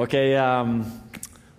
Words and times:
Ok, 0.00 0.14
um, 0.16 0.78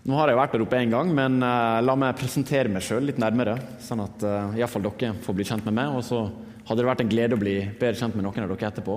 Nå 0.10 0.16
har 0.18 0.32
jeg 0.32 0.38
vært 0.40 0.56
der 0.56 0.62
oppe 0.64 0.78
én 0.82 0.90
gang, 0.90 1.12
men 1.14 1.36
uh, 1.46 1.78
la 1.86 1.94
meg 2.00 2.16
presentere 2.18 2.72
meg 2.74 2.82
sjøl 2.82 3.04
litt 3.06 3.20
nærmere. 3.22 3.54
Sånn 3.86 4.00
at 4.02 4.24
uh, 4.26 4.56
iallfall 4.58 4.88
dere 4.88 5.12
får 5.22 5.36
bli 5.38 5.46
kjent 5.46 5.68
med 5.68 5.76
meg. 5.78 5.92
Og 5.94 6.02
så 6.08 6.24
hadde 6.66 6.80
det 6.80 6.88
vært 6.88 7.04
en 7.04 7.12
glede 7.12 7.38
å 7.38 7.42
bli 7.42 7.54
bedre 7.68 8.00
kjent 8.00 8.16
med 8.18 8.26
noen 8.26 8.42
av 8.42 8.50
dere 8.50 8.72
etterpå. 8.72 8.96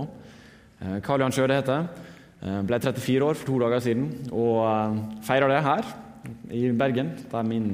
Uh, 0.81 0.95
Karl 1.05 1.21
Johan 1.21 1.37
Sjøde 1.37 1.59
heter 1.59 1.85
uh, 1.85 2.63
Ble 2.65 2.79
34 2.81 3.27
år 3.27 3.37
for 3.37 3.51
to 3.51 3.59
dager 3.61 3.85
siden 3.85 4.07
og 4.33 5.19
feira 5.27 5.51
det 5.53 5.59
her 5.67 5.91
i 6.49 6.63
Bergen. 6.81 7.11
Der 7.35 7.45
min 7.51 7.69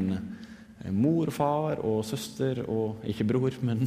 mor 0.97 1.31
og 1.31 1.37
far 1.37 1.85
og 1.87 2.01
søster 2.09 2.65
og 2.65 3.05
ikke 3.13 3.29
bror, 3.31 3.61
men 3.63 3.85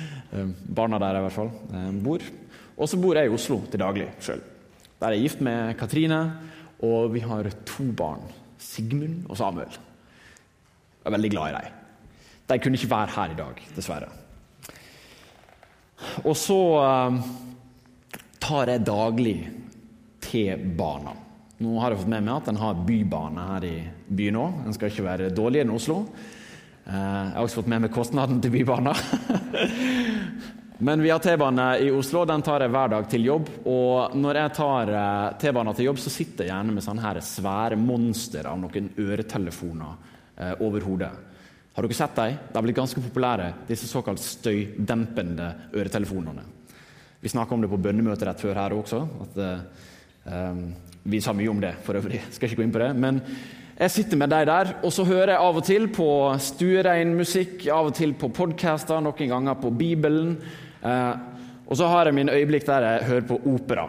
barna 0.80 0.98
der 0.98 1.20
i 1.20 1.22
hvert 1.28 1.36
fall, 1.36 1.52
bor. 2.02 2.26
Og 2.74 2.90
så 2.90 2.98
bor 2.98 3.14
jeg 3.14 3.30
i 3.30 3.36
Oslo 3.38 3.60
til 3.70 3.84
daglig 3.84 4.08
sjøl. 4.24 4.42
Der 4.98 5.12
er 5.12 5.18
jeg 5.18 5.28
gift 5.28 5.46
med 5.46 5.76
Katrine, 5.78 6.20
og 6.84 7.14
vi 7.14 7.22
har 7.24 7.48
to 7.68 7.86
barn. 7.96 8.24
Sigmund 8.60 9.24
og 9.28 9.38
Samuel. 9.38 9.72
Jeg 9.72 11.10
er 11.10 11.16
veldig 11.16 11.32
glad 11.34 11.50
i 11.50 11.56
dem. 11.56 11.80
De 12.48 12.60
kunne 12.60 12.78
ikke 12.78 12.92
være 12.92 13.14
her 13.16 13.32
i 13.32 13.38
dag, 13.38 13.60
dessverre. 13.76 14.08
Og 16.24 16.36
så 16.36 16.60
uh, 16.80 17.18
tar 18.42 18.72
jeg 18.72 18.84
daglig 18.84 19.36
T-bana. 20.24 21.14
Nå 21.64 21.76
har 21.80 21.92
jeg 21.92 22.02
fått 22.02 22.12
med 22.12 22.24
meg 22.26 22.34
at 22.40 22.50
en 22.50 22.60
har 22.60 22.82
bybane 22.86 23.48
her 23.52 23.68
i 23.68 23.76
byen 24.08 24.40
òg. 24.40 24.58
Den 24.66 24.76
skal 24.76 24.90
ikke 24.90 25.06
være 25.06 25.30
dårligere 25.32 25.68
enn 25.68 25.76
Oslo. 25.76 26.02
Uh, 26.84 26.92
jeg 26.92 27.36
har 27.36 27.44
også 27.44 27.62
fått 27.62 27.72
med 27.72 27.86
meg 27.86 27.94
kostnaden 27.94 28.42
til 28.44 28.52
bybana. 28.58 28.96
Men 30.84 31.02
vi 31.02 31.10
har 31.10 31.18
T-bane 31.18 31.78
i 31.78 31.90
Oslo, 31.90 32.26
den 32.28 32.42
tar 32.44 32.60
jeg 32.60 32.68
hver 32.74 32.90
dag 32.92 33.06
til 33.08 33.22
jobb. 33.24 33.46
Og 33.72 34.16
når 34.20 34.36
jeg 34.36 34.52
tar 34.58 34.90
eh, 34.92 35.36
T-banen 35.40 35.76
til 35.78 35.86
jobb, 35.88 36.00
så 36.02 36.10
sitter 36.12 36.44
jeg 36.44 36.52
gjerne 36.52 36.74
med 36.76 36.84
sånne 36.84 37.04
her 37.06 37.20
svære 37.24 37.78
monster 37.80 38.44
av 38.50 38.58
noen 38.60 38.90
øretelefoner 39.00 39.94
eh, 40.36 40.52
over 40.66 40.84
hodet. 40.84 41.08
Har 41.72 41.88
dere 41.88 41.96
sett 41.96 42.18
dem? 42.18 42.36
De 42.50 42.58
har 42.58 42.66
blitt 42.66 42.76
ganske 42.76 43.00
populære, 43.00 43.46
disse 43.70 43.88
såkalt 43.88 44.20
støydempende 44.20 45.46
øretelefonene. 45.72 46.44
Vi 47.24 47.32
snakka 47.32 47.56
om 47.56 47.64
det 47.64 47.70
på 47.72 47.80
bønnemøtet 47.80 48.28
rett 48.28 48.44
før 48.44 48.60
her 48.60 48.76
også. 48.76 49.00
at 49.24 49.40
eh, 49.46 50.52
Vi 51.14 51.22
sa 51.24 51.32
mye 51.32 51.54
om 51.54 51.64
det 51.64 51.78
for 51.86 51.96
øvrig, 51.96 52.20
skal 52.36 52.50
ikke 52.50 52.60
gå 52.60 52.66
inn 52.66 52.76
på 52.76 52.82
det. 52.84 52.90
Men 52.92 53.22
jeg 53.78 53.90
sitter 53.90 54.20
med 54.20 54.36
de 54.36 54.42
der, 54.52 54.74
og 54.84 54.92
så 54.92 55.08
hører 55.08 55.32
jeg 55.32 55.46
av 55.48 55.62
og 55.62 55.64
til 55.64 55.88
på 55.96 56.10
stuerein 56.44 57.16
musikk, 57.16 57.64
av 57.72 57.88
og 57.88 57.96
til 57.96 58.12
på 58.20 58.28
podcaster, 58.36 59.00
noen 59.00 59.32
ganger 59.32 59.56
på 59.64 59.72
Bibelen. 59.72 60.36
Eh, 60.84 61.14
og 61.64 61.78
så 61.80 61.88
har 61.88 62.08
jeg 62.08 62.16
mine 62.18 62.34
øyeblikk 62.34 62.66
der 62.68 62.86
jeg 62.86 63.08
hører 63.08 63.28
på 63.28 63.40
opera. 63.54 63.88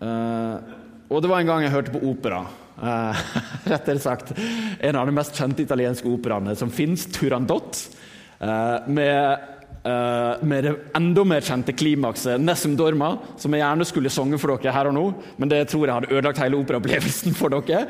Eh, 0.00 0.74
og 1.10 1.22
det 1.22 1.30
var 1.30 1.42
en 1.42 1.50
gang 1.50 1.64
jeg 1.66 1.74
hørte 1.74 1.94
på 1.94 2.02
opera. 2.12 2.44
Eh, 2.80 3.22
rettere 3.72 4.02
sagt 4.02 4.34
en 4.36 4.98
av 4.98 5.08
de 5.08 5.14
mest 5.16 5.36
kjente 5.36 5.64
italienske 5.66 6.08
operaene 6.08 6.54
som 6.58 6.72
fins, 6.72 7.08
Turandot. 7.14 7.86
Eh, 8.40 8.76
med, 8.88 9.48
Uh, 9.80 10.36
med 10.44 10.66
det 10.66 10.72
enda 10.92 11.22
mer 11.24 11.40
kjente 11.40 11.72
klimakset 11.72 12.36
Nessum 12.36 12.74
Dorma, 12.76 13.14
som 13.40 13.54
jeg 13.56 13.62
gjerne 13.62 13.86
skulle 13.88 14.10
sunget 14.12 14.42
for 14.42 14.52
dere 14.52 14.74
her 14.76 14.90
og 14.90 14.92
nå, 14.92 15.04
men 15.40 15.48
det 15.48 15.62
tror 15.70 15.86
jeg 15.86 15.94
hadde 15.94 16.10
ødelagt 16.10 16.42
hele 16.42 16.58
operaopplevelsen 16.60 17.32
for 17.38 17.48
dere. 17.54 17.86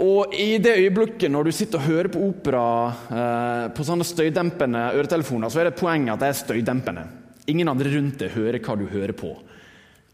Og 0.00 0.32
i 0.32 0.54
det 0.62 0.78
øyeblikket 0.80 1.28
når 1.32 1.48
du 1.48 1.52
sitter 1.52 1.80
og 1.80 1.88
hører 1.90 2.08
på 2.12 2.22
opera 2.24 2.64
eh, 3.12 3.64
på 3.76 3.84
sånne 3.84 4.06
støydempende 4.08 4.86
øretelefoner, 4.96 5.52
så 5.52 5.60
er 5.60 5.68
det 5.68 5.80
poenget 5.80 6.14
at 6.14 6.22
det 6.22 6.30
er 6.30 6.38
støydempende. 6.38 7.04
Ingen 7.52 7.68
andre 7.68 7.92
rundt 7.92 8.22
deg 8.22 8.32
hører 8.32 8.62
hva 8.64 8.78
du 8.80 8.86
hører 8.88 9.12
på. 9.16 9.34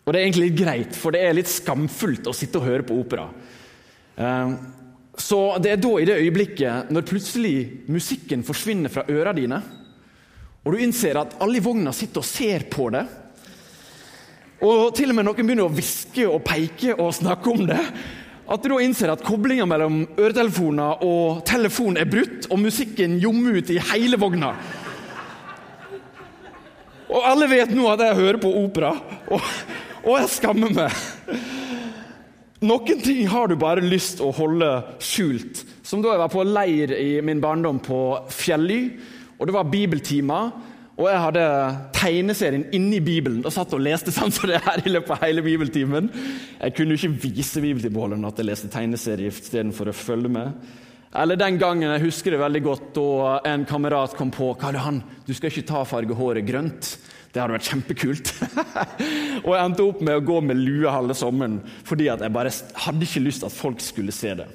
Og 0.07 0.15
det 0.15 0.19
er 0.19 0.25
egentlig 0.25 0.49
litt 0.49 0.59
greit, 0.59 0.99
for 0.99 1.15
det 1.15 1.23
er 1.23 1.39
litt 1.39 1.51
skamfullt 1.51 2.27
å 2.27 2.35
sitte 2.35 2.59
og 2.59 2.67
høre 2.67 2.87
på 2.87 2.99
opera. 2.99 3.29
Eh, 4.19 4.57
så 5.17 5.41
det 5.63 5.77
er 5.77 5.81
da, 5.81 5.95
i 6.01 6.09
det 6.09 6.19
øyeblikket, 6.19 6.91
når 6.93 7.07
plutselig 7.07 7.57
musikken 7.89 8.43
forsvinner 8.47 8.93
fra 8.93 9.07
ørene 9.07 9.39
dine, 9.39 9.63
og 10.67 10.75
du 10.75 10.83
innser 10.83 11.17
at 11.21 11.39
alle 11.43 11.61
i 11.61 11.63
vogna 11.63 11.95
sitter 11.95 12.25
og 12.25 12.27
ser 12.27 12.67
på 12.73 12.91
det, 12.91 13.07
og 14.67 14.91
til 14.97 15.13
og 15.13 15.19
med 15.19 15.29
noen 15.29 15.47
begynner 15.47 15.69
å 15.69 15.73
hviske 15.73 16.25
og 16.27 16.41
peke 16.43 16.97
og 16.97 17.15
snakke 17.15 17.53
om 17.53 17.67
det 17.69 17.83
at 18.47 18.63
du 18.63 18.71
da 18.71 18.79
innser 18.83 19.11
at 19.11 19.25
koblinga 19.27 19.67
mellom 19.67 20.05
øretelefoner 20.15 21.03
og 21.07 21.43
telefon 21.49 21.99
er 21.99 22.09
brutt, 22.11 22.47
og 22.51 22.61
musikken 22.63 23.19
jommer 23.23 23.59
ut 23.59 23.73
i 23.75 23.81
hele 23.93 24.19
vogna. 24.21 24.53
Og 27.07 27.27
alle 27.27 27.49
vet 27.51 27.73
nå 27.75 27.87
at 27.91 28.03
jeg 28.03 28.19
hører 28.19 28.39
på 28.43 28.53
opera, 28.63 28.93
og, 29.31 29.51
og 30.05 30.19
jeg 30.21 30.33
skammer 30.37 30.75
meg. 30.75 31.03
Noen 32.67 33.03
ting 33.03 33.27
har 33.31 33.51
du 33.51 33.59
bare 33.61 33.85
lyst 33.85 34.23
å 34.25 34.31
holde 34.35 34.71
skjult. 35.03 35.61
Som 35.87 36.01
da 36.03 36.15
jeg 36.15 36.23
var 36.23 36.33
på 36.33 36.47
leir 36.47 36.95
i 36.97 37.11
min 37.23 37.43
barndom 37.43 37.83
på 37.85 38.01
Fjelly, 38.33 38.81
og 39.37 39.47
det 39.47 39.55
var 39.55 39.69
bibeltimer. 39.71 40.55
Og 40.97 41.11
jeg 41.11 41.21
hadde 41.21 41.45
tegneserien 41.93 42.65
inni 42.77 43.03
Bibelen 43.05 43.43
og 43.45 43.53
satt 43.53 43.75
og 43.77 43.83
leste 43.85 44.15
sånn 44.15 44.33
som 44.33 44.49
det 44.49 44.63
her 44.65 44.81
i 44.81 44.93
løpet 44.95 45.13
av 45.13 45.27
hele 45.27 45.45
bibeltimen. 45.45 46.09
Jeg 46.57 46.73
kunne 46.77 46.97
jo 46.97 47.03
ikke 47.03 47.29
vise 47.29 47.61
bibeltimeholderen 47.61 48.25
at 48.25 48.41
jeg 48.41 48.49
leste 48.49 48.71
tegneserie 48.73 49.29
istedenfor 49.29 49.93
å 49.93 49.97
følge 49.97 50.33
med. 50.33 50.57
Eller 51.17 51.37
den 51.41 51.61
gangen 51.61 51.93
jeg 51.93 52.07
husker 52.07 52.33
det 52.33 52.41
veldig 52.41 52.63
godt 52.65 52.89
da 52.97 53.37
en 53.53 53.69
kamerat 53.69 54.17
kom 54.17 54.33
på 54.33 54.51
hva 54.57 54.73
det 54.73 54.83
han? 54.85 55.03
du 55.27 55.35
skal 55.37 55.53
ikke 55.53 55.69
ta 55.69 55.85
farge 55.89 56.17
håret 56.17 56.49
grønt. 56.49 56.97
Det 57.33 57.43
hadde 57.43 57.59
vært 57.59 57.69
kjempekult. 57.69 58.31
og 59.45 59.51
jeg 59.53 59.63
endte 59.63 59.85
opp 59.85 60.01
med 60.01 60.17
å 60.17 60.25
gå 60.25 60.39
med 60.49 60.57
lue 60.57 60.93
halve 60.93 61.17
sommeren 61.19 61.59
fordi 61.85 62.09
jeg 62.09 62.33
bare 62.33 62.53
hadde 62.87 63.05
ikke 63.05 63.25
lyst 63.27 63.45
til 63.45 63.51
at 63.51 63.59
folk 63.59 63.85
skulle 63.85 64.17
se 64.17 64.33
det. 64.41 64.49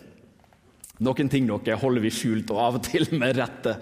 Noen 1.01 1.29
ting 1.33 1.47
dere 1.49 1.77
holder 1.81 2.03
vi 2.03 2.11
skjult, 2.13 2.51
og 2.53 2.59
av 2.61 2.75
og 2.77 2.83
til 2.85 3.07
med 3.17 3.37
rette 3.37 3.77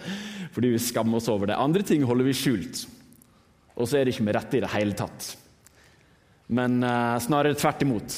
fordi 0.55 0.73
vi 0.73 0.81
skammer 0.81 1.19
oss 1.19 1.29
over 1.31 1.49
det. 1.49 1.59
Andre 1.59 1.85
ting 1.85 2.03
holder 2.07 2.27
vi 2.27 2.35
skjult, 2.37 2.83
og 3.75 3.87
så 3.87 3.99
er 3.99 4.05
det 4.05 4.15
ikke 4.15 4.25
med 4.27 4.37
rette 4.37 4.59
i 4.59 4.63
det 4.63 4.73
hele 4.73 4.97
tatt. 4.97 5.31
Men 6.49 6.81
uh, 6.81 7.19
snarere 7.21 7.57
tvert 7.57 7.85
imot. 7.85 8.17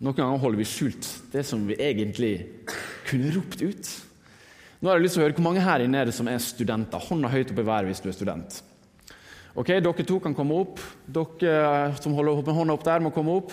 Noen 0.00 0.16
ganger 0.16 0.40
holder 0.40 0.60
vi 0.60 0.68
skjult 0.68 1.08
det 1.32 1.44
som 1.48 1.66
vi 1.68 1.76
egentlig 1.80 2.34
kunne 3.08 3.32
ropt 3.34 3.60
ut. 3.64 3.90
Nå 4.80 4.88
har 4.88 4.96
jeg 4.96 5.04
lyst 5.04 5.18
til 5.18 5.20
å 5.20 5.26
høre 5.26 5.36
Hvor 5.36 5.44
mange 5.44 5.64
her 5.64 5.82
inne 5.84 5.98
er 6.00 6.08
det 6.08 6.14
som 6.16 6.28
er 6.30 6.40
studenter? 6.40 7.02
Hånda 7.04 7.28
høyt 7.28 7.50
opp 7.52 7.58
i 7.60 7.66
været 7.68 7.90
hvis 7.90 8.00
du 8.00 8.08
er 8.08 8.16
student. 8.16 8.60
Ok, 9.58 9.74
Dere 9.82 10.06
to 10.06 10.20
kan 10.22 10.36
komme 10.36 10.56
opp. 10.62 10.80
Dere 11.04 11.90
som 12.00 12.14
holder 12.16 12.40
med 12.46 12.56
hånda 12.56 12.76
opp 12.76 12.86
der, 12.86 13.04
må 13.04 13.12
komme 13.12 13.34
opp. 13.42 13.52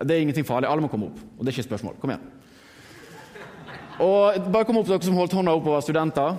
Det 0.00 0.14
er 0.14 0.24
ingenting 0.24 0.46
farlig. 0.46 0.70
Alle 0.70 0.84
må 0.84 0.88
komme 0.92 1.10
opp. 1.10 1.20
Og 1.36 1.42
det 1.42 1.50
er 1.50 1.56
ikke 1.56 1.66
et 1.66 1.70
spørsmål. 1.72 1.98
Kom 2.00 2.14
igjen. 2.14 2.24
Og 4.04 4.48
bare 4.50 4.66
kom 4.66 4.80
opp, 4.80 4.88
dere 4.88 5.04
som 5.04 5.18
holdt 5.18 5.36
hånda 5.36 5.52
opp 5.54 5.68
og 5.68 5.76
var 5.76 5.84
studenter. 5.84 6.38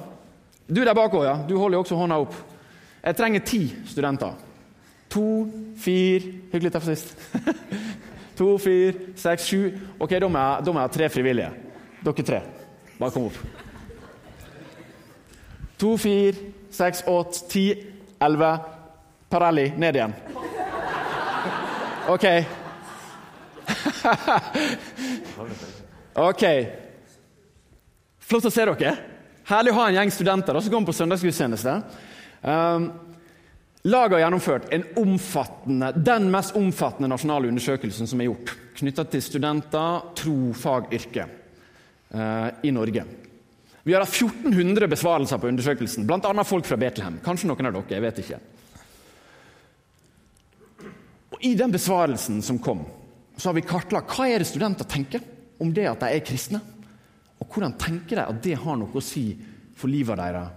Du 0.67 0.81
der 0.81 0.93
bak 0.97 1.13
òg, 1.13 1.23
ja. 1.25 1.35
Du 1.49 1.57
holder 1.59 1.77
jo 1.77 1.83
også 1.83 1.95
hånda 1.99 2.17
opp. 2.23 2.35
Jeg 3.05 3.15
trenger 3.15 3.39
ti 3.45 3.61
studenter. 3.85 4.33
To, 5.13 5.45
fire 5.77 6.21
Hyggelig, 6.51 6.71
takk 6.73 6.83
for 6.83 6.95
sist. 6.95 7.17
to, 8.37 8.57
fire, 8.57 8.93
seks, 9.15 9.45
sju. 9.45 9.69
Ok, 9.99 10.17
da 10.17 10.27
må, 10.27 10.39
jeg, 10.41 10.65
da 10.65 10.73
må 10.73 10.81
jeg 10.81 10.89
ha 10.89 10.93
tre 10.97 11.09
frivillige. 11.13 11.51
Dere 12.05 12.25
tre. 12.25 12.41
Bare 12.99 13.13
kom 13.13 13.29
opp. 13.29 13.37
To, 15.77 15.93
fire, 16.01 16.49
seks, 16.73 17.03
åtte, 17.07 17.45
ti, 17.51 17.65
elleve. 18.21 18.51
Parelli, 19.29 19.69
ned 19.77 19.95
igjen. 19.99 20.13
OK. 22.09 22.25
OK. 26.29 26.45
Flott 28.25 28.49
å 28.49 28.53
se 28.53 28.65
dere. 28.65 29.14
Herlig 29.45 29.73
å 29.73 29.77
ha 29.77 29.89
en 29.89 29.99
gjeng 29.99 30.13
studenter 30.13 30.57
som 30.57 30.73
kommer 30.73 30.89
på 30.89 30.97
søndagsgudstjeneste. 30.97 31.75
Um, 32.41 32.87
Laget 33.85 34.15
har 34.15 34.23
gjennomført 34.23 34.71
en 34.73 34.83
omfattende, 34.97 35.91
den 35.93 36.31
mest 36.33 36.55
omfattende 36.57 37.11
nasjonale 37.11 37.51
undersøkelsen 37.51 38.09
som 38.09 38.21
er 38.21 38.31
gjort 38.31 38.55
knytta 38.79 39.05
til 39.13 39.21
studenter, 39.21 40.07
tro, 40.17 40.39
fag, 40.57 40.89
yrke 40.97 41.27
uh, 41.29 42.49
i 42.65 42.73
Norge. 42.73 43.03
Vi 43.85 43.93
har 43.93 44.01
hatt 44.01 44.17
1400 44.17 44.89
besvarelser 44.89 45.37
på 45.37 45.51
undersøkelsen, 45.51 46.07
bl.a. 46.09 46.33
folk 46.49 46.65
fra 46.65 46.79
Betlehem. 46.81 47.19
Kanskje 47.21 47.51
noen 47.51 47.69
av 47.69 47.77
dere, 47.77 47.93
jeg 47.93 48.05
vet 48.07 48.21
ikke. 48.23 48.39
Og 51.35 51.45
I 51.45 51.53
den 51.59 51.75
besvarelsen 51.75 52.41
som 52.41 52.57
kom, 52.57 52.81
så 53.37 53.51
har 53.51 53.59
vi 53.59 53.67
kartlagt 53.69 54.17
hva 54.17 54.25
er 54.31 54.41
det 54.41 54.49
studenter 54.49 54.89
tenker 54.89 55.21
om 55.61 55.69
det 55.69 55.85
at 55.91 56.01
de 56.01 56.09
er 56.09 56.25
kristne. 56.25 56.63
Og 57.41 57.49
hvordan 57.49 57.75
tenker 57.79 58.19
de 58.19 58.23
at 58.23 58.43
det 58.43 58.55
har 58.61 58.77
noe 58.79 58.95
å 58.95 59.03
si 59.03 59.27
for 59.75 59.91
livet 59.91 60.19
deres 60.19 60.51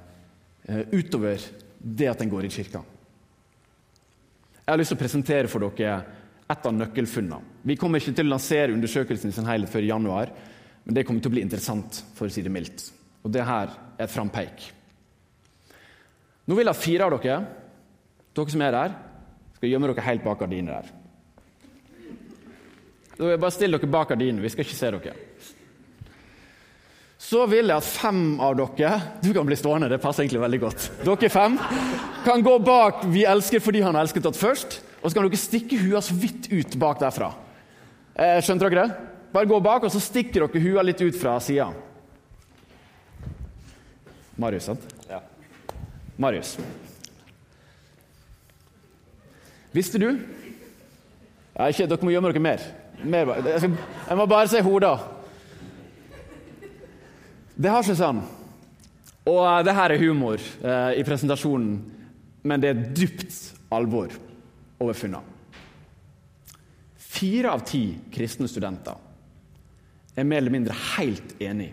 uh, 0.68 0.84
utover 0.94 1.42
det 1.78 2.08
at 2.10 2.22
en 2.22 2.30
går 2.30 2.46
i 2.46 2.52
kirka? 2.52 2.82
Jeg 4.58 4.70
har 4.70 4.80
lyst 4.80 4.92
til 4.92 4.98
å 4.98 5.00
presentere 5.00 5.50
for 5.50 5.64
dere 5.64 5.98
et 6.48 6.66
av 6.68 6.74
nøkkelfunnene. 6.76 7.60
Vi 7.68 7.76
kommer 7.76 8.00
ikke 8.00 8.14
til 8.16 8.28
å 8.28 8.34
lansere 8.34 8.72
undersøkelsen 8.72 9.32
i 9.32 9.36
sin 9.36 9.48
helhet 9.48 9.72
før 9.72 9.84
i 9.84 9.90
januar, 9.90 10.32
men 10.84 10.96
det 10.96 11.04
kommer 11.08 11.24
til 11.24 11.32
å 11.32 11.36
bli 11.36 11.44
interessant, 11.44 12.02
for 12.16 12.28
å 12.28 12.32
si 12.32 12.44
det 12.44 12.52
mildt. 12.52 12.86
Og 13.24 13.32
det 13.32 13.44
her 13.44 13.72
er 13.72 14.04
et 14.06 14.12
frampeik. 14.12 14.68
Nå 16.48 16.56
vil 16.56 16.70
jeg 16.70 16.80
fire 16.80 17.08
av 17.08 17.16
dere, 17.16 17.42
dere 18.36 18.54
som 18.54 18.64
er 18.64 18.76
der, 18.76 18.94
skal 19.58 19.72
gjemme 19.72 19.90
dere 19.90 20.06
helt 20.06 20.24
bak 20.24 20.40
gardinene 20.40 20.78
der. 20.78 20.94
Bare 23.18 23.50
still 23.50 23.74
dere 23.74 23.90
bak 23.90 24.12
gardinen. 24.12 24.40
Vi 24.44 24.52
skal 24.54 24.64
ikke 24.64 24.78
se 24.78 24.92
dere. 24.94 25.16
Så 27.28 27.42
vil 27.50 27.68
jeg 27.68 27.76
at 27.76 27.84
fem 27.84 28.38
av 28.40 28.54
dere 28.56 28.94
Du 29.20 29.32
kan 29.36 29.46
bli 29.46 29.56
stående, 29.58 29.90
det 29.90 30.00
passer 30.00 30.24
egentlig 30.24 30.40
veldig 30.40 30.60
godt. 30.62 30.86
Dere 31.04 31.28
fem 31.32 31.58
kan 32.24 32.44
gå 32.44 32.54
bak 32.64 33.04
'Vi 33.04 33.24
elsker 33.24 33.60
fordi 33.60 33.82
han 33.84 33.94
har 33.94 34.02
elsket 34.02 34.26
oss 34.26 34.38
først', 34.38 34.80
og 35.02 35.10
så 35.10 35.14
kan 35.14 35.28
dere 35.28 35.36
stikke 35.36 35.78
huet 35.78 36.04
så 36.04 36.14
vidt 36.14 36.48
ut 36.52 36.78
bak 36.78 37.00
derfra. 37.00 37.34
Eh, 38.16 38.40
skjønte 38.40 38.70
dere 38.70 38.86
det? 38.86 38.96
Bare 39.32 39.46
gå 39.46 39.60
bak, 39.60 39.84
og 39.84 39.90
så 39.90 40.00
stikker 40.00 40.46
dere 40.46 40.62
huet 40.62 40.84
litt 40.84 41.00
ut 41.00 41.20
fra 41.20 41.38
sida. 41.40 41.72
Marius, 44.36 44.64
sant? 44.64 44.80
Ja. 45.10 45.20
Marius. 46.16 46.56
Visste 49.72 49.98
du 49.98 50.18
ja, 51.58 51.66
ikke, 51.66 51.86
Dere 51.86 52.04
må 52.04 52.10
gjemme 52.10 52.32
dere 52.32 52.40
mer. 52.40 52.60
mer 53.04 53.34
jeg, 53.44 53.60
skal, 53.60 53.76
jeg 54.08 54.16
må 54.16 54.26
bare 54.26 54.48
se 54.48 54.62
hodet. 54.62 55.17
Det 57.58 57.70
har 57.74 57.82
seg 57.82 57.98
sånn. 57.98 58.20
Og 59.28 59.40
uh, 59.42 59.58
det 59.66 59.74
her 59.74 59.92
er 59.92 60.00
humor 60.00 60.38
eh, 60.38 61.00
i 61.00 61.04
presentasjonen, 61.04 61.72
men 62.48 62.62
det 62.62 62.70
er 62.70 62.84
dypt 62.96 63.34
alvor 63.74 64.14
over 64.78 64.96
funna. 64.96 65.20
Fire 66.96 67.50
av 67.50 67.64
ti 67.66 67.82
kristne 68.14 68.46
studenter 68.48 68.94
er 70.14 70.26
mer 70.26 70.40
eller 70.40 70.54
mindre 70.54 70.76
helt 70.94 71.34
enig 71.42 71.72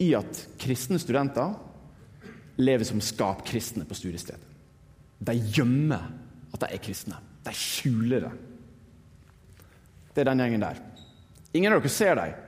i 0.00 0.12
at 0.16 0.44
kristne 0.60 1.00
studenter 1.02 1.56
lever 2.62 2.86
som 2.86 3.02
skapkristne 3.04 3.84
på 3.88 3.98
studiestedet. 3.98 4.46
De 5.20 5.34
gjemmer 5.34 6.06
at 6.54 6.62
de 6.62 6.70
er 6.70 6.82
kristne. 6.82 7.18
De 7.44 7.52
skjuler 7.56 8.28
det. 8.28 8.30
Det 10.14 10.22
er 10.22 10.30
den 10.30 10.44
gjengen 10.44 10.64
der. 10.64 10.80
Ingen 11.58 11.74
av 11.74 11.82
dere 11.82 11.92
ser 11.92 12.16
dem 12.16 12.38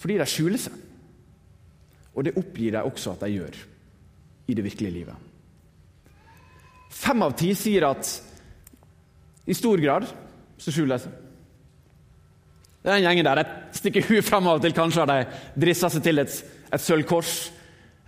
fordi 0.00 0.16
de 0.20 0.28
skjuler 0.28 0.60
seg. 0.60 0.76
Og 2.16 2.26
det 2.26 2.36
oppgir 2.40 2.74
de 2.74 2.82
også 2.82 3.14
at 3.14 3.24
de 3.24 3.34
gjør 3.36 3.58
i 4.50 4.56
det 4.56 4.64
virkelige 4.64 4.96
livet. 4.96 5.26
Fem 6.90 7.22
av 7.22 7.36
ti 7.38 7.52
sier 7.54 7.86
at 7.86 8.08
i 9.46 9.56
stor 9.56 9.80
grad 9.82 10.08
så 10.60 10.72
skjuler 10.74 10.96
de 10.96 11.04
seg. 11.04 11.18
Det 12.80 12.88
er 12.88 12.96
den 12.96 13.04
gjengen 13.04 13.28
der. 13.28 13.42
De 13.42 13.76
stikker 13.76 14.06
huet 14.08 14.24
fram 14.24 14.48
av 14.48 14.58
og 14.58 14.64
til. 14.64 14.74
Kanskje 14.76 15.04
har 15.04 15.10
de 15.10 15.60
drissa 15.60 15.90
seg 15.92 16.04
til 16.04 16.22
et, 16.22 16.36
et 16.72 16.82
sølvkors. 16.82 17.34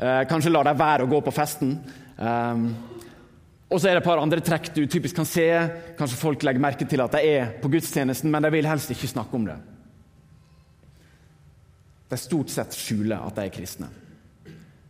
Eh, 0.01 0.23
kanskje 0.31 0.53
lar 0.53 0.65
de 0.67 0.73
være 0.79 1.05
å 1.05 1.11
gå 1.11 1.21
på 1.27 1.35
festen. 1.35 1.75
Um, 2.17 2.71
og 3.73 3.81
så 3.81 3.89
er 3.89 3.97
det 3.97 4.03
et 4.03 4.07
par 4.07 4.21
andre 4.21 4.41
trekk 4.45 4.71
du 4.75 4.83
typisk 4.89 5.17
kan 5.21 5.29
se. 5.29 5.45
Kanskje 5.99 6.21
folk 6.21 6.45
legger 6.45 6.65
merke 6.65 6.89
til 6.89 7.05
at 7.05 7.15
de 7.17 7.37
er 7.37 7.53
på 7.61 7.71
gudstjenesten, 7.73 8.33
men 8.33 8.45
de 8.45 8.51
vil 8.53 8.69
helst 8.69 8.93
ikke 8.93 9.13
snakke 9.13 9.37
om 9.37 9.47
det. 9.49 9.59
De 12.13 12.21
stort 12.21 12.53
sett 12.53 12.77
skjuler 12.77 13.25
at 13.25 13.39
de 13.39 13.47
er 13.49 13.55
kristne. 13.55 13.89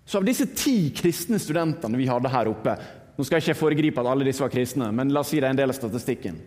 Så 0.03 0.19
av 0.19 0.27
disse 0.27 0.49
ti 0.59 0.91
kristne 0.97 1.39
studentene 1.39 2.01
vi 2.01 2.09
hadde 2.11 2.33
her 2.33 2.51
oppe 2.51 2.75
Nå 3.13 3.27
skal 3.29 3.39
jeg 3.39 3.53
ikke 3.53 3.61
foregripe 3.61 4.01
at 4.01 4.09
alle 4.09 4.25
disse 4.25 4.41
var 4.41 4.51
kristne, 4.51 4.87
men 4.97 5.11
la 5.13 5.21
oss 5.21 5.29
si 5.31 5.37
det 5.37 5.45
er 5.45 5.53
en 5.53 5.59
del 5.59 5.71
av 5.71 5.77
statistikken. 5.77 6.39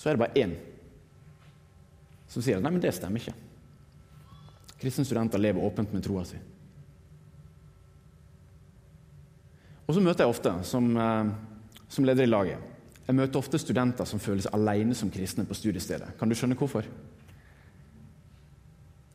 Så 0.00 0.08
er 0.08 0.16
det 0.16 0.22
bare 0.22 0.40
én 0.40 0.54
som 2.32 2.42
sier 2.42 2.56
at 2.56 2.64
nei, 2.64 2.72
men 2.72 2.82
det 2.82 2.94
stemmer 2.96 3.20
ikke. 3.20 3.34
Kristne 4.80 5.04
studenter 5.04 5.38
lever 5.38 5.62
åpent 5.62 5.92
med 5.94 6.02
troa 6.02 6.24
si. 6.26 6.40
Og 9.84 9.92
så 9.92 10.02
møter 10.02 10.24
jeg 10.24 10.32
ofte, 10.32 10.54
som, 10.64 10.88
eh, 10.96 11.30
som, 11.88 12.08
leder 12.08 12.24
i 12.24 12.32
laget, 12.32 12.72
jeg 13.06 13.20
møter 13.20 13.38
ofte 13.38 13.60
studenter 13.60 14.08
som 14.08 14.18
føler 14.18 14.48
seg 14.48 14.56
alene 14.56 14.96
som 14.96 15.12
kristne 15.12 15.44
på 15.44 15.54
studiestedet. 15.54 16.16
Kan 16.18 16.32
du 16.32 16.34
skjønne 16.34 16.56
hvorfor? 16.56 16.88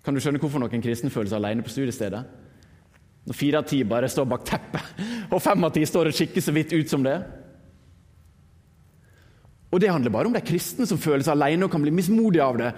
Kan 0.06 0.16
du 0.16 0.22
skjønne 0.24 0.42
hvorfor 0.42 0.62
noen 0.62 0.84
kristne 0.84 1.12
føler 1.14 1.32
seg 1.32 1.42
alene 1.42 1.66
på 1.66 1.74
studiestedet? 1.74 2.22
Når 3.28 3.38
fire 3.38 3.60
av 3.60 3.68
ti 3.70 3.82
bare 3.86 4.10
står 4.10 4.30
bak 4.32 4.46
teppet, 4.48 5.04
og 5.34 5.44
fem 5.44 5.68
av 5.68 5.74
ti 5.76 5.84
står 5.86 6.10
og 6.10 6.20
kikker 6.20 6.44
så 6.44 6.56
vidt 6.56 6.74
ut 6.74 6.92
som 6.92 7.04
det. 7.06 7.18
Og 9.70 9.82
det 9.82 9.92
handler 9.92 10.14
bare 10.14 10.32
om 10.32 10.34
de 10.34 10.42
kristne 10.42 10.88
som 10.90 11.02
føler 11.02 11.22
seg 11.26 11.36
alene 11.36 11.68
og 11.68 11.74
kan 11.74 11.84
bli 11.84 11.94
mismodige 11.94 12.46
av 12.46 12.58
det. 12.58 12.72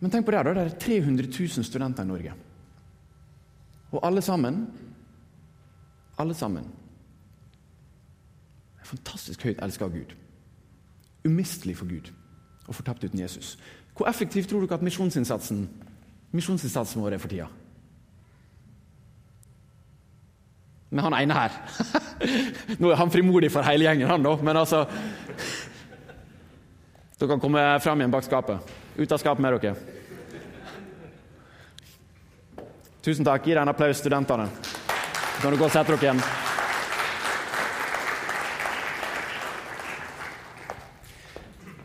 Men 0.00 0.10
tenk 0.10 0.26
på 0.26 0.34
det, 0.34 0.40
da. 0.48 0.56
Det 0.56 0.64
er 0.64 0.80
300 0.82 1.30
000 1.30 1.68
studenter 1.68 2.04
i 2.04 2.10
Norge. 2.10 2.34
Og 3.94 4.02
alle 4.02 4.24
sammen 4.24 4.64
alle 6.18 6.34
sammen 6.34 6.66
er 8.80 8.86
fantastisk 8.86 9.42
høyt 9.46 9.62
elska 9.62 9.88
av 9.88 9.94
Gud. 9.94 10.12
Umistelig 11.24 11.78
for 11.80 11.90
Gud 11.90 12.12
og 12.68 12.74
fortapt 12.74 13.04
uten 13.04 13.20
Jesus. 13.20 13.56
Hvor 13.94 14.08
effektivt 14.10 14.48
tror 14.50 14.64
dere 14.64 14.74
at 14.74 14.82
misjonsinnsatsen, 14.82 15.68
misjonsinnsatsen 16.34 17.02
vår 17.02 17.14
er 17.14 17.22
for 17.22 17.30
tida? 17.30 17.46
Med 20.90 21.02
han 21.02 21.14
ene 21.18 21.34
her. 21.34 21.54
Nå 22.80 22.90
er 22.90 22.98
han 22.98 23.10
frimodig 23.10 23.50
for 23.52 23.66
hele 23.66 23.86
gjengen, 23.86 24.10
han 24.10 24.22
da, 24.22 24.36
men 24.42 24.56
altså 24.56 24.84
Dere 27.14 27.30
kan 27.30 27.40
komme 27.40 27.60
fram 27.80 28.00
igjen 28.00 28.10
bak 28.10 28.24
skapet. 28.26 28.72
Ut 28.98 29.12
av 29.12 29.20
skapet 29.22 29.42
med 29.42 29.54
dere. 29.62 29.74
Tusen 33.04 33.24
takk. 33.24 33.46
Gi 33.46 33.54
deg 33.54 33.62
en 33.62 33.70
applaus, 33.70 34.00
studentene. 34.02 34.48
Så 34.50 35.42
kan 35.42 35.54
du 35.54 35.58
gå 35.60 35.68
og 35.68 35.72
sette 35.72 35.94
dere 35.94 36.08
igjen. 36.08 36.53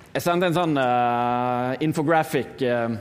Jeg 0.10 0.26
sendte 0.26 0.48
en 0.50 0.56
sånn 0.58 0.80
uh, 0.80 1.76
infographic 1.86 2.64
uh, 2.66 2.96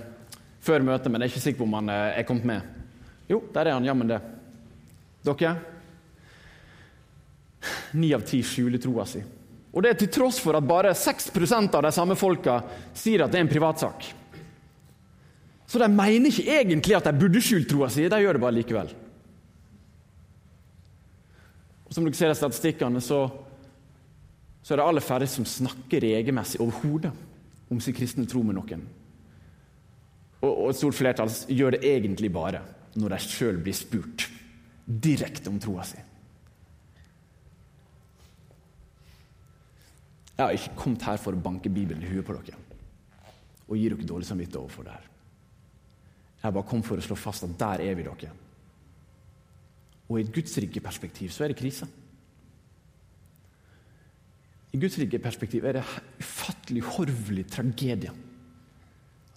før 0.61 0.85
møtet, 0.85 1.09
men 1.09 1.23
jeg 1.23 1.31
er 1.31 1.33
ikke 1.33 1.45
sikker 1.47 1.63
på 1.63 1.69
om 1.69 1.79
han 1.79 1.89
uh, 1.89 2.11
er 2.13 2.27
kommet 2.29 2.49
med. 2.51 2.75
Jo, 3.31 3.41
der 3.55 3.71
er 3.71 3.79
han 3.79 3.89
jammen 3.89 4.11
det. 4.11 4.19
Dere? 5.25 5.55
Ni 7.97 8.13
av 8.17 8.27
ti 8.29 8.43
skjuler 8.45 8.81
troa 8.83 9.09
si. 9.09 9.23
Og 9.73 9.85
det 9.85 9.93
er 9.93 9.99
til 10.03 10.13
tross 10.13 10.39
for 10.41 10.57
at 10.57 10.69
bare 10.69 10.93
6% 10.97 11.77
av 11.77 11.85
de 11.85 11.93
samme 11.97 12.17
folka 12.19 12.61
sier 12.97 13.25
at 13.25 13.33
det 13.33 13.41
er 13.41 13.47
en 13.47 13.51
privatsak. 13.53 14.13
Så 15.69 15.81
de 15.81 15.89
mener 15.93 16.33
ikke 16.33 16.61
egentlig 16.61 16.97
at 16.97 17.09
de 17.09 17.21
burde 17.21 17.43
skjult 17.45 17.69
troa 17.69 17.91
si, 17.93 18.07
de 18.09 18.21
gjør 18.21 18.37
det 18.37 18.45
bare 18.45 18.57
likevel. 18.57 18.93
Og 21.89 21.97
Som 21.97 22.05
dere 22.05 22.17
ser 22.17 22.33
i 22.33 22.37
statistikkene, 22.37 23.01
så, 23.05 23.27
så 24.63 24.75
er 24.75 24.81
det 24.81 24.87
aller 24.87 25.05
færre 25.05 25.29
som 25.31 25.47
snakker 25.49 26.03
regelmessig 26.05 26.61
overhodet 26.61 27.13
om 27.71 27.81
sin 27.81 27.97
kristne 27.97 28.27
tro 28.29 28.43
med 28.45 28.59
noen. 28.59 28.85
Og, 30.43 30.69
et 30.71 30.79
stort 30.79 30.97
flertall 30.99 31.33
gjør 31.51 31.77
det 31.77 31.87
egentlig 31.89 32.31
bare 32.33 32.63
når 32.99 33.15
de 33.15 33.21
sjøl 33.25 33.59
blir 33.63 33.77
spurt 33.77 34.29
direkte 34.89 35.51
om 35.51 35.59
troa 35.61 35.85
si. 35.87 35.99
Jeg 40.39 40.45
har 40.45 40.55
ikke 40.55 40.79
kommet 40.79 41.03
her 41.03 41.19
for 41.19 41.35
å 41.35 41.43
banke 41.43 41.71
Bibelen 41.73 42.05
i 42.05 42.11
huet 42.13 42.27
på 42.27 42.37
dere 42.37 42.65
og 43.69 43.77
gi 43.77 43.89
dere 43.91 44.07
dårlig 44.09 44.25
samvittighet 44.25 44.63
overfor 44.63 44.87
det 44.87 44.93
her. 44.95 45.09
Jeg 46.39 46.47
har 46.47 46.53
bare 46.57 46.69
kommet 46.71 46.87
for 46.89 46.97
å 46.97 47.05
slå 47.05 47.17
fast 47.19 47.45
at 47.45 47.57
der 47.61 47.83
er 47.85 47.97
vi 47.99 48.07
dere. 48.07 48.31
Og 50.09 50.17
i 50.17 50.23
et 50.25 50.31
Guds 50.33 50.55
perspektiv 50.81 51.35
så 51.35 51.45
er 51.45 51.53
det 51.53 51.59
krise. 51.59 51.89
I 54.73 54.79
Guds 54.81 54.99
perspektiv 55.23 55.65
er 55.65 55.79
det 55.79 55.85
ufattelig 56.21 56.83
horvelig 56.85 57.47
tragedie 57.49 58.13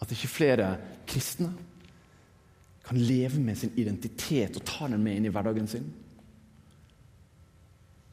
at 0.02 0.12
ikke 0.12 0.32
flere 0.32 0.70
kristne 1.08 1.52
kan 2.82 2.98
leve 2.98 3.40
med 3.40 3.58
sin 3.58 3.74
identitet 3.78 4.58
og 4.58 4.66
ta 4.66 4.88
den 4.90 5.04
med 5.04 5.20
inn 5.20 5.28
i 5.30 5.34
hverdagen 5.34 5.70
sin. 5.70 5.86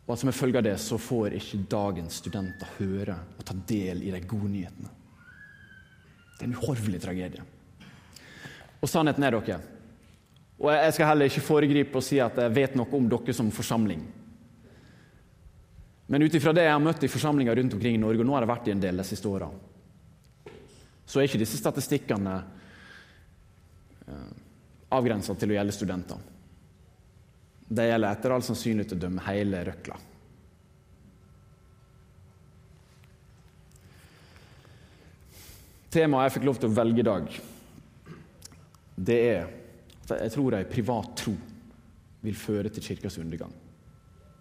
Og 0.05 0.13
at 0.15 0.21
som 0.21 0.31
en 0.31 0.37
følge 0.37 0.61
av 0.61 0.67
det 0.69 0.77
så 0.81 0.99
får 1.01 1.35
ikke 1.39 1.65
dagens 1.73 2.21
studenter 2.23 2.77
høre 2.79 3.17
og 3.37 3.45
ta 3.49 3.57
del 3.69 4.05
i 4.05 4.13
de 4.13 4.21
gode 4.29 4.53
nyhetene. 4.53 4.93
Det 6.37 6.45
er 6.45 6.51
en 6.53 6.61
uhorvelig 6.61 7.01
tragedie. 7.03 7.43
Og 8.79 8.89
sannheten 8.89 9.25
er 9.27 9.35
dere 9.35 9.59
og 10.59 10.73
Jeg 10.75 10.93
skal 10.93 11.07
heller 11.07 11.31
ikke 11.31 11.45
foregripe 11.47 11.99
og 12.01 12.03
si 12.03 12.19
at 12.19 12.39
jeg 12.39 12.55
vet 12.55 12.75
noe 12.75 12.91
om 12.99 13.05
dere 13.11 13.35
som 13.35 13.51
forsamling. 13.55 14.01
Men 16.11 16.23
ut 16.23 16.35
ifra 16.35 16.55
det 16.57 16.65
jeg 16.65 16.73
har 16.73 16.81
møtt 16.81 17.03
i 17.05 17.11
forsamlinger 17.13 17.57
rundt 17.57 17.75
omkring 17.77 17.99
i 17.99 18.01
Norge, 18.01 18.23
og 18.25 18.29
nå 18.29 18.33
har 18.33 18.47
jeg 18.47 18.49
vært 18.49 18.69
i 18.71 18.73
en 18.73 18.81
del 18.81 19.01
de 19.01 19.05
siste 19.05 19.29
åra, 19.29 19.49
så 21.05 21.21
er 21.21 21.29
ikke 21.29 21.41
disse 21.43 21.61
statistikkene 21.61 22.37
eh, 24.09 24.31
avgrensa 24.97 25.37
til 25.37 25.53
å 25.53 25.59
gjelde 25.59 25.75
studenter. 25.77 26.23
Det 27.69 27.85
gjelder 27.91 28.17
etter 28.17 28.33
all 28.33 28.47
sannsynlighet 28.47 28.95
å 28.97 29.01
dømme 29.03 29.27
hele 29.27 29.61
røkla. 29.69 29.99
Temaet 35.93 36.31
jeg 36.31 36.37
fikk 36.39 36.49
lov 36.49 36.63
til 36.63 36.73
å 36.73 36.77
velge 36.81 37.05
i 37.05 37.09
dag, 37.11 37.29
det 38.97 39.21
er 39.29 39.45
at 40.09 40.17
jeg 40.25 40.37
tror 40.39 40.57
ei 40.57 40.65
privat 40.73 41.13
tro 41.21 41.37
vil 42.25 42.37
føre 42.49 42.73
til 42.73 42.89
kirkas 42.95 43.21
undergang. 43.21 43.53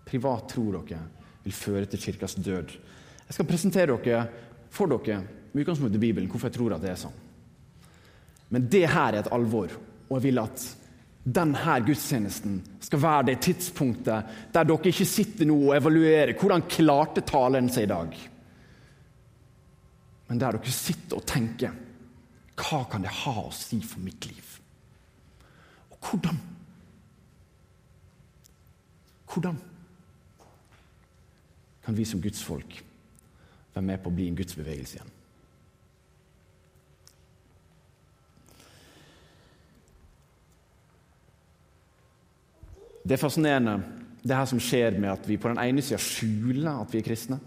Privat 0.08 0.48
tro 0.56 0.70
dere 0.72 1.04
vil 1.48 1.56
føre 1.56 1.88
til 1.88 2.02
kirkas 2.04 2.36
død. 2.36 2.76
Jeg 3.28 3.36
skal 3.36 3.48
presentere 3.48 3.96
dere 4.04 4.26
for 4.74 4.92
dere 4.92 5.22
med 5.54 5.64
utgangspunkt 5.64 5.96
i 5.96 6.02
Bibelen 6.02 6.30
hvorfor 6.32 6.52
jeg 6.52 6.58
tror 6.60 6.76
at 6.76 6.84
det 6.84 6.92
er 6.94 7.00
sånn. 7.00 7.24
Men 8.52 8.68
det 8.72 8.86
her 8.88 9.14
er 9.14 9.22
et 9.22 9.34
alvor, 9.36 9.72
og 10.08 10.14
jeg 10.18 10.28
vil 10.30 10.40
at 10.44 10.66
denne 11.28 11.74
gudstjenesten 11.84 12.62
skal 12.80 13.02
være 13.04 13.26
det 13.28 13.42
tidspunktet 13.44 14.36
der 14.56 14.68
dere 14.68 14.92
ikke 14.94 15.08
sitter 15.08 15.50
nå 15.50 15.58
og 15.66 15.76
evaluerer 15.76 16.38
hvordan 16.40 16.68
klarte 16.72 17.24
taleren 17.28 17.68
seg 17.72 17.88
i 17.88 17.92
dag. 17.92 18.16
Men 20.28 20.40
der 20.40 20.60
dere 20.60 20.76
sitter 20.76 21.20
og 21.20 21.28
tenker 21.28 21.84
hva 22.58 22.84
kan 22.90 23.04
det 23.04 23.14
ha 23.14 23.36
å 23.44 23.54
si 23.54 23.78
for 23.86 24.02
mitt 24.02 24.26
liv? 24.26 24.54
Og 25.94 26.00
hvordan? 26.08 26.40
Hvordan 29.28 29.60
kan 31.88 31.96
vi 31.96 32.04
som 32.06 32.20
Guds 32.20 32.42
folk 32.44 32.82
være 33.72 33.86
med 33.88 34.02
på 34.04 34.12
å 34.12 34.16
bli 34.16 34.26
en 34.28 34.36
gudsbevegelse 34.36 34.98
igjen? 34.98 35.14
Det 43.08 43.16
er 43.16 43.22
fascinerende 43.22 43.78
det 44.20 44.36
her 44.36 44.50
som 44.52 44.60
skjer 44.60 45.00
med 45.00 45.14
at 45.14 45.32
vi 45.32 45.40
på 45.40 45.48
den 45.48 45.64
ene 45.64 45.80
sida 45.80 46.02
skjuler 46.04 46.82
at 46.82 46.92
vi 46.92 47.00
er 47.00 47.08
kristne. 47.08 47.40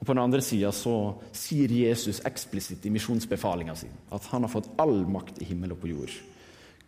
Og 0.00 0.06
På 0.06 0.14
den 0.14 0.24
andre 0.24 0.40
sida 0.40 0.72
sier 0.72 1.76
Jesus 1.82 2.24
eksplisitt 2.24 2.88
i 2.88 2.96
misjonsbefalinga 2.96 3.76
si 3.76 3.92
at 4.08 4.32
han 4.32 4.48
har 4.48 4.54
fått 4.56 4.72
all 4.80 5.02
makt 5.04 5.44
i 5.44 5.52
himmel 5.52 5.76
og 5.76 5.84
på 5.84 5.92
jord. 5.92 6.16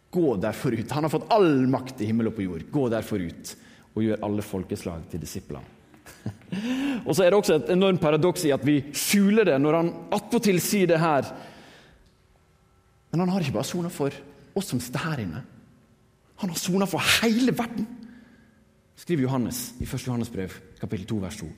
Gå 0.09 0.37
derfor 0.41 0.73
ut. 0.73 0.89
Han 0.89 1.05
har 1.05 1.13
fått 1.13 1.29
all 1.37 1.67
makt 1.69 2.01
i 2.01 2.09
himmel 2.09 2.33
og 2.33 2.41
på 2.41 2.49
jord. 2.49 2.65
Gå 2.73 2.89
derfor 2.97 3.21
ut 3.21 3.57
og 3.93 4.05
gjør 4.09 4.25
alle 4.25 4.53
folkeslag 4.57 5.05
til 5.13 5.21
disipler. 5.21 5.76
og 7.07 7.13
så 7.15 7.25
er 7.25 7.31
det 7.31 7.39
også 7.39 7.59
et 7.59 7.75
enormt 7.75 8.01
paradoks 8.03 8.47
i 8.47 8.55
at 8.55 8.65
vi 8.67 8.79
skjuler 8.97 9.49
det 9.49 9.59
når 9.61 9.79
han 9.81 9.93
attpåtil 10.17 10.61
sier 10.63 10.91
det 10.91 11.01
her. 11.03 11.29
Men 13.11 13.25
han 13.25 13.35
har 13.35 13.45
ikke 13.45 13.59
bare 13.59 13.69
sona 13.69 13.93
for 13.93 14.15
oss 14.57 14.73
som 14.73 14.81
sitter 14.83 15.05
her 15.05 15.23
inne. 15.25 15.45
Han 16.43 16.53
har 16.53 16.61
sona 16.61 16.89
for 16.89 17.01
hele 17.21 17.55
verden, 17.57 17.87
skriver 18.97 19.25
Johannes 19.25 19.71
i 19.81 19.87
1. 19.89 20.07
Johannes 20.07 20.33
brev, 20.33 20.53
kapittel 20.81 21.07
2, 21.09 21.21
vers 21.25 21.41
2. 21.41 21.49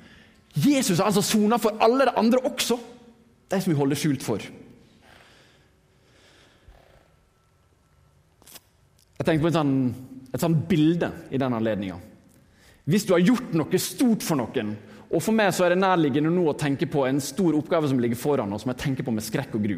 Jesus 0.58 0.98
har 0.98 1.10
altså 1.10 1.22
sona 1.22 1.58
for 1.60 1.78
alle 1.82 2.06
de 2.06 2.14
andre 2.18 2.38
også, 2.46 2.78
de 3.50 3.60
som 3.60 3.72
vi 3.72 3.78
holder 3.78 3.98
skjult 3.98 4.24
for. 4.24 4.44
Jeg 9.18 9.26
tenkte 9.26 9.42
på 9.42 9.50
et 9.50 9.56
sånt, 9.56 9.96
et 10.34 10.42
sånt 10.42 10.62
bilde 10.70 11.10
i 11.34 11.40
den 11.40 11.54
anledninga. 11.54 11.98
Hvis 12.88 13.04
du 13.04 13.12
har 13.12 13.24
gjort 13.24 13.52
noe 13.56 13.80
stort 13.82 14.24
for 14.24 14.40
noen, 14.40 14.72
og 15.08 15.22
for 15.24 15.36
meg 15.36 15.52
så 15.56 15.64
er 15.64 15.74
det 15.74 15.82
nærliggende 15.82 16.32
nå 16.32 16.46
å 16.50 16.56
tenke 16.56 16.88
på 16.88 17.04
en 17.08 17.20
stor 17.24 17.56
oppgave 17.56 17.88
som 17.88 18.00
ligger 18.00 18.20
foran 18.20 18.52
oss, 18.52 18.64
som 18.64 18.72
jeg 18.72 18.80
tenker 18.82 19.04
på 19.04 19.12
med 19.12 19.24
skrekk 19.24 19.56
og 19.56 19.64
gru. 19.64 19.76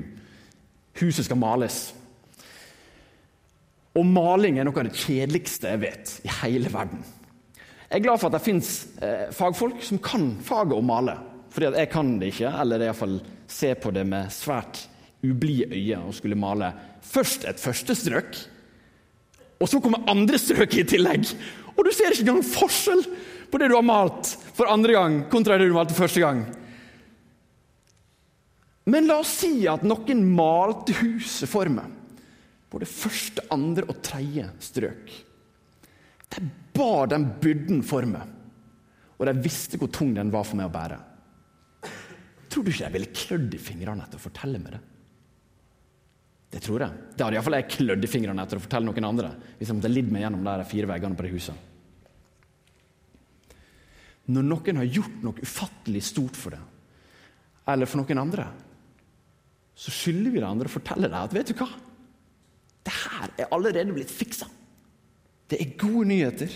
Huset 1.00 1.26
skal 1.26 1.38
males. 1.38 1.81
Og 3.99 4.07
maling 4.07 4.59
er 4.59 4.67
noe 4.67 4.79
av 4.79 4.87
det 4.87 4.99
kjedeligste 4.99 5.73
jeg 5.73 5.83
vet 5.83 6.12
i 6.26 6.35
hele 6.40 6.71
verden. 6.71 7.02
Jeg 7.90 7.99
er 7.99 8.05
glad 8.05 8.21
for 8.23 8.31
at 8.31 8.37
det 8.37 8.47
fins 8.47 8.71
eh, 9.02 9.26
fagfolk 9.35 9.83
som 9.83 9.99
kan 10.02 10.29
faget 10.47 10.76
å 10.79 10.85
male. 10.87 11.17
Fordi 11.50 11.73
jeg 11.75 11.90
kan 11.90 12.12
det 12.21 12.31
ikke, 12.31 12.52
eller 12.62 12.87
iallfall 12.87 13.19
ser 13.50 13.75
på 13.83 13.90
det 13.95 14.05
med 14.07 14.31
svært 14.31 14.85
ublide 15.26 15.75
øyne 15.75 16.05
og 16.07 16.14
skulle 16.14 16.38
male 16.38 16.71
først 17.02 17.49
et 17.50 17.59
første 17.61 17.97
strøk, 17.99 18.38
og 19.61 19.69
så 19.69 19.81
kommer 19.83 20.07
andre 20.09 20.38
strøk 20.40 20.79
i 20.81 20.87
tillegg. 20.88 21.26
Og 21.76 21.84
du 21.86 21.92
ser 21.94 22.12
ikke 22.12 22.26
engang 22.26 22.46
forskjell 22.46 23.04
på 23.50 23.60
det 23.60 23.70
du 23.70 23.76
har 23.76 23.86
malt 23.86 24.34
for 24.54 24.70
andre 24.70 24.96
gang 24.96 25.20
kontra 25.32 25.58
det 25.58 25.68
du 25.70 25.76
malte 25.76 25.96
første 25.96 26.22
gang. 26.22 26.44
Men 28.90 29.06
la 29.06 29.20
oss 29.22 29.32
si 29.42 29.66
at 29.70 29.84
noen 29.86 30.22
malte 30.34 30.96
huset 31.02 31.50
for 31.50 31.70
meg 31.70 31.96
både 32.70 32.86
første, 32.86 33.42
andre 33.50 33.86
og 33.90 33.98
tredje 34.04 34.46
strøk. 34.62 35.08
De 36.30 36.42
bar 36.76 37.10
den 37.10 37.26
byrden 37.42 37.80
for 37.86 38.06
meg, 38.06 38.28
og 39.18 39.26
de 39.26 39.34
visste 39.42 39.80
hvor 39.80 39.90
tung 39.92 40.12
den 40.14 40.30
var 40.32 40.46
for 40.46 40.60
meg 40.60 40.70
å 40.70 40.74
bære. 40.74 41.00
Tror 42.50 42.66
du 42.66 42.70
ikke 42.70 42.84
jeg 42.84 42.94
ville 42.94 43.14
klødd 43.14 43.56
i 43.56 43.62
fingrene 43.62 44.06
etter 44.06 44.20
å 44.20 44.22
fortelle 44.22 44.62
meg 44.62 44.76
det? 44.76 44.82
Det 46.50 46.61
tror 46.64 46.83
jeg. 46.83 47.02
Det 47.14 47.23
hadde 47.23 47.37
iallfall 47.38 47.59
jeg 47.61 47.71
klødd 47.76 48.07
i 48.07 48.11
fingrene 48.11 48.42
etter 48.42 48.59
å 48.59 48.64
fortelle 48.64 48.88
noen 48.88 49.07
andre. 49.07 49.35
hvis 49.59 49.69
jeg 49.71 49.78
måtte 49.78 49.92
lidd 49.92 50.11
meg 50.11 50.25
gjennom 50.25 50.47
de 50.47 50.64
fire 50.66 50.90
veggene 50.90 51.19
på 51.19 51.26
det 51.26 51.35
huset. 51.35 51.66
Når 54.30 54.47
noen 54.47 54.80
har 54.83 54.90
gjort 54.99 55.23
noe 55.23 55.42
ufattelig 55.42 56.02
stort 56.07 56.38
for 56.38 56.54
det, 56.54 56.61
eller 57.71 57.87
for 57.87 58.02
noen 58.02 58.19
andre, 58.19 58.47
så 59.75 59.95
skylder 59.95 60.35
vi 60.35 60.42
de 60.42 60.49
andre 60.49 60.69
å 60.69 60.75
fortelle 60.75 61.09
deg 61.09 61.21
at 61.21 61.35
vet 61.35 61.52
du 61.52 61.54
hva? 61.59 61.71
Det 62.85 62.97
her 62.97 63.33
er 63.38 63.54
allerede 63.54 63.95
blitt 63.95 64.12
fiksa. 64.12 64.49
Det 65.50 65.59
er 65.61 65.73
gode 65.78 66.09
nyheter. 66.11 66.52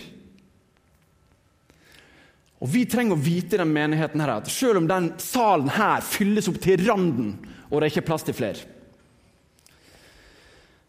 Og 2.63 2.71
Vi 2.71 2.85
trenger 2.89 3.15
å 3.15 3.21
vite 3.21 3.57
i 3.57 3.61
den 3.61 3.73
menigheten 3.75 4.21
her 4.23 4.37
at 4.37 4.51
selv 4.51 4.79
om 4.79 4.87
den 4.89 5.11
salen 5.21 5.69
her 5.75 6.03
fylles 6.05 6.47
opp 6.49 6.61
til 6.63 6.81
randen, 6.87 7.35
og 7.69 7.79
det 7.79 7.87
er 7.87 7.93
ikke 7.93 8.07
plass 8.07 8.25
til 8.25 8.37
flere, 8.37 8.74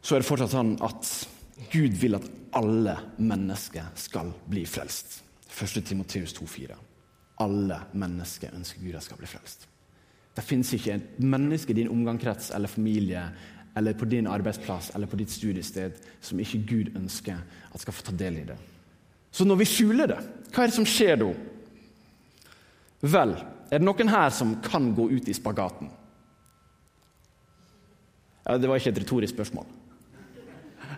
så 0.06 0.14
er 0.14 0.22
det 0.22 0.28
fortsatt 0.28 0.52
sånn 0.54 0.76
at 0.86 1.08
Gud 1.72 1.96
vil 1.98 2.14
at 2.14 2.26
alle 2.54 2.92
mennesker 3.18 3.88
skal 3.98 4.28
bli 4.46 4.62
frelst. 4.70 5.16
1. 5.50 5.80
Timoteus 5.88 6.34
2,4. 6.36 6.76
Alle 7.42 7.80
mennesker 7.98 8.54
ønsker 8.54 8.84
Gud 8.84 8.94
at 8.94 9.02
skal 9.02 9.18
bli 9.18 9.26
frelst. 9.26 9.64
Det 10.36 10.44
fins 10.46 10.70
ikke 10.76 10.94
et 10.94 11.16
menneske 11.18 11.74
i 11.74 11.78
din 11.80 11.90
omgangskrets 11.90 12.52
eller 12.54 12.70
familie 12.70 13.24
eller 13.76 13.96
på 13.98 14.06
din 14.08 14.28
arbeidsplass 14.30 14.92
eller 14.94 15.10
på 15.10 15.18
ditt 15.18 15.32
studiested 15.32 15.98
som 16.22 16.38
ikke 16.40 16.60
Gud 16.68 16.92
ønsker 16.94 17.40
at 17.72 17.82
skal 17.82 17.96
få 17.96 18.06
ta 18.06 18.14
del 18.14 18.38
i 18.44 18.46
det. 18.46 18.56
Så 19.34 19.44
når 19.44 19.58
vi 19.58 19.68
skjuler 19.68 20.12
det, 20.12 20.20
hva 20.52 20.62
er 20.62 20.70
det 20.70 20.76
som 20.76 20.86
skjer 20.86 21.18
da? 21.24 21.32
Vel, 23.16 23.34
er 23.72 23.82
det 23.82 23.88
noen 23.88 24.12
her 24.14 24.30
som 24.30 24.54
kan 24.62 24.86
gå 24.94 25.08
ut 25.16 25.26
i 25.28 25.34
spagaten? 25.34 25.90
Ja, 28.46 28.54
det 28.54 28.70
var 28.70 28.78
ikke 28.78 28.94
et 28.94 29.02
retorisk 29.02 29.34
spørsmål. 29.34 29.66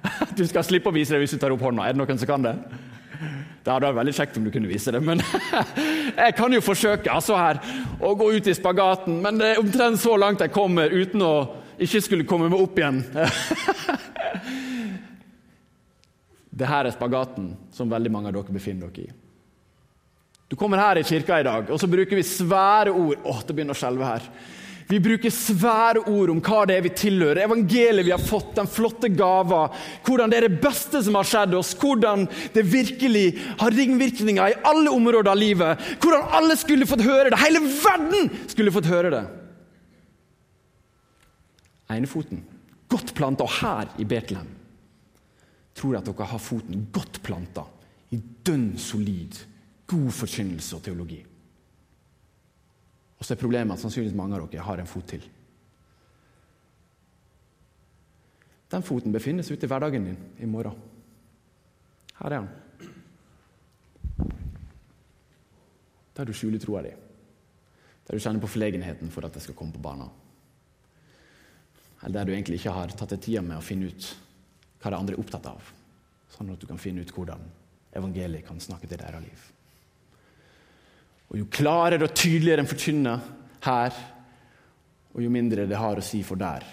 Du 0.39 0.45
skal 0.47 0.67
slippe 0.67 0.91
å 0.91 0.95
vise 0.95 1.15
det 1.15 1.23
hvis 1.23 1.35
du 1.35 1.41
tar 1.43 1.55
opp 1.55 1.65
hånda. 1.65 1.87
Er 1.87 1.97
det 1.97 2.01
noen 2.03 2.21
som 2.21 2.31
kan 2.31 2.45
det? 2.45 2.55
Det 3.65 3.75
hadde 3.75 3.89
vært 3.91 3.99
veldig 3.99 4.15
kjekt 4.17 4.37
om 4.39 4.45
du 4.47 4.53
kunne 4.55 4.71
vise 4.71 4.93
det, 4.95 5.01
men 5.05 5.21
jeg 6.23 6.35
kan 6.39 6.55
jo 6.55 6.61
forsøke 6.65 7.11
altså 7.13 7.37
her, 7.37 7.59
å 8.01 8.15
gå 8.17 8.31
ut 8.39 8.47
i 8.49 8.55
spagaten. 8.57 9.19
Men 9.25 9.41
det 9.41 9.51
er 9.51 9.61
omtrent 9.61 10.01
så 10.01 10.15
langt 10.17 10.41
jeg 10.45 10.55
kommer 10.55 10.95
uten 10.95 11.25
å 11.27 11.35
ikke 11.79 12.01
skulle 12.03 12.27
komme 12.29 12.49
meg 12.51 12.63
opp 12.63 12.79
igjen. 12.81 13.03
Det 16.59 16.67
her 16.67 16.89
er 16.89 16.95
spagaten 16.95 17.53
som 17.71 17.91
veldig 17.91 18.11
mange 18.11 18.31
av 18.31 18.35
dere 18.35 18.55
befinner 18.57 18.91
dere 18.91 19.07
i. 19.07 19.17
Du 20.49 20.57
kommer 20.59 20.81
her 20.81 20.99
i 20.99 21.05
kirka 21.07 21.37
i 21.39 21.45
dag, 21.47 21.69
og 21.71 21.79
så 21.79 21.87
bruker 21.91 22.17
vi 22.19 22.25
svære 22.25 22.91
ord. 22.91 23.21
Åh, 23.23 23.43
det 23.47 23.55
begynner 23.55 23.77
å 23.77 23.79
skjelve 23.79 24.09
her. 24.09 24.25
Vi 24.89 25.01
bruker 25.05 25.33
svære 25.35 26.05
ord 26.09 26.31
om 26.33 26.39
hva 26.41 26.63
det 26.69 26.79
er 26.79 26.85
vi 26.87 26.93
tilhører, 26.97 27.43
evangeliet 27.45 28.07
vi 28.07 28.15
har 28.15 28.23
fått, 28.23 28.55
den 28.57 28.71
flotte 28.73 29.11
gava, 29.13 29.67
hvordan 30.07 30.33
det 30.33 30.39
er 30.39 30.47
det 30.49 30.63
beste 30.63 31.03
som 31.05 31.19
har 31.19 31.29
skjedd 31.29 31.57
oss, 31.59 31.75
hvordan 31.77 32.25
det 32.55 32.65
virkelig 32.65 33.27
har 33.61 33.77
ringvirkninger 33.77 34.55
i 34.55 34.61
alle 34.71 34.95
områder 34.95 35.35
av 35.35 35.43
livet, 35.43 35.91
hvordan 36.01 36.33
alle 36.41 36.57
skulle 36.57 36.89
fått 36.89 37.05
høre 37.05 37.29
det, 37.29 37.43
hele 37.43 37.61
verden 37.69 38.33
skulle 38.49 38.73
fått 38.73 38.89
høre 38.89 39.13
det 39.13 39.27
enefoten 41.89 42.45
godt 42.89 43.15
planta. 43.15 43.47
Her 43.61 43.89
i 43.99 44.07
Betlehem 44.09 44.49
tror 45.79 45.95
jeg 45.95 46.03
at 46.03 46.11
dere 46.11 46.31
har 46.33 46.43
foten 46.43 46.87
godt 46.93 47.21
planta 47.25 47.65
i 48.15 48.19
dønn 48.19 48.73
solid, 48.81 49.37
god 49.89 50.11
forkynnelse 50.15 50.77
og 50.77 50.85
teologi. 50.85 51.21
Og 53.19 53.27
så 53.27 53.35
er 53.35 53.41
problemet 53.41 53.75
at 53.75 53.83
sannsynligvis 53.83 54.17
mange 54.17 54.39
av 54.39 54.47
dere 54.51 54.67
har 54.67 54.79
en 54.79 54.91
fot 54.91 55.09
til. 55.11 55.25
Den 58.69 58.85
foten 58.85 59.15
befinnes 59.15 59.51
ute 59.51 59.65
i 59.65 59.71
hverdagen 59.71 60.07
din 60.11 60.23
i 60.45 60.47
morgen. 60.47 60.77
Her 62.19 62.33
er 62.33 62.43
han. 62.43 62.49
Der 66.17 66.27
du 66.27 66.35
skjuler 66.35 66.61
troa 66.63 66.83
di. 66.85 66.95
Der 68.07 68.15
du 68.15 68.23
kjenner 68.23 68.43
på 68.43 68.51
forlegenheten 68.51 69.11
for 69.15 69.27
at 69.27 69.35
det 69.35 69.43
skal 69.43 69.57
komme 69.57 69.75
på 69.75 69.83
barna 69.83 70.09
eller 72.03 72.21
der 72.21 72.25
du 72.25 72.33
egentlig 72.33 72.61
ikke 72.61 72.75
har 72.75 72.95
tatt 72.95 73.15
deg 73.15 73.23
tida 73.23 73.43
med 73.43 73.59
å 73.59 73.65
finne 73.65 73.91
ut 73.91 74.09
hva 74.79 74.93
det 74.93 74.99
andre 74.99 75.17
er 75.17 75.23
opptatt 75.23 75.47
av, 75.51 75.71
sånn 76.31 76.53
at 76.55 76.61
du 76.63 76.69
kan 76.71 76.79
finne 76.79 77.03
ut 77.03 77.15
hvordan 77.15 77.43
evangeliet 77.99 78.47
kan 78.47 78.61
snakke 78.63 78.87
til 78.87 79.01
deres 79.01 79.25
liv. 79.25 79.47
Og 81.29 81.39
Jo 81.39 81.49
klarere 81.53 82.07
og 82.07 82.15
tydeligere 82.15 82.65
en 82.65 82.71
forkynner 82.71 83.25
her, 83.65 83.97
og 85.15 85.23
jo 85.23 85.31
mindre 85.33 85.67
det 85.69 85.77
har 85.77 85.99
å 85.99 86.05
si 86.05 86.23
for 86.25 86.41
der, 86.41 86.65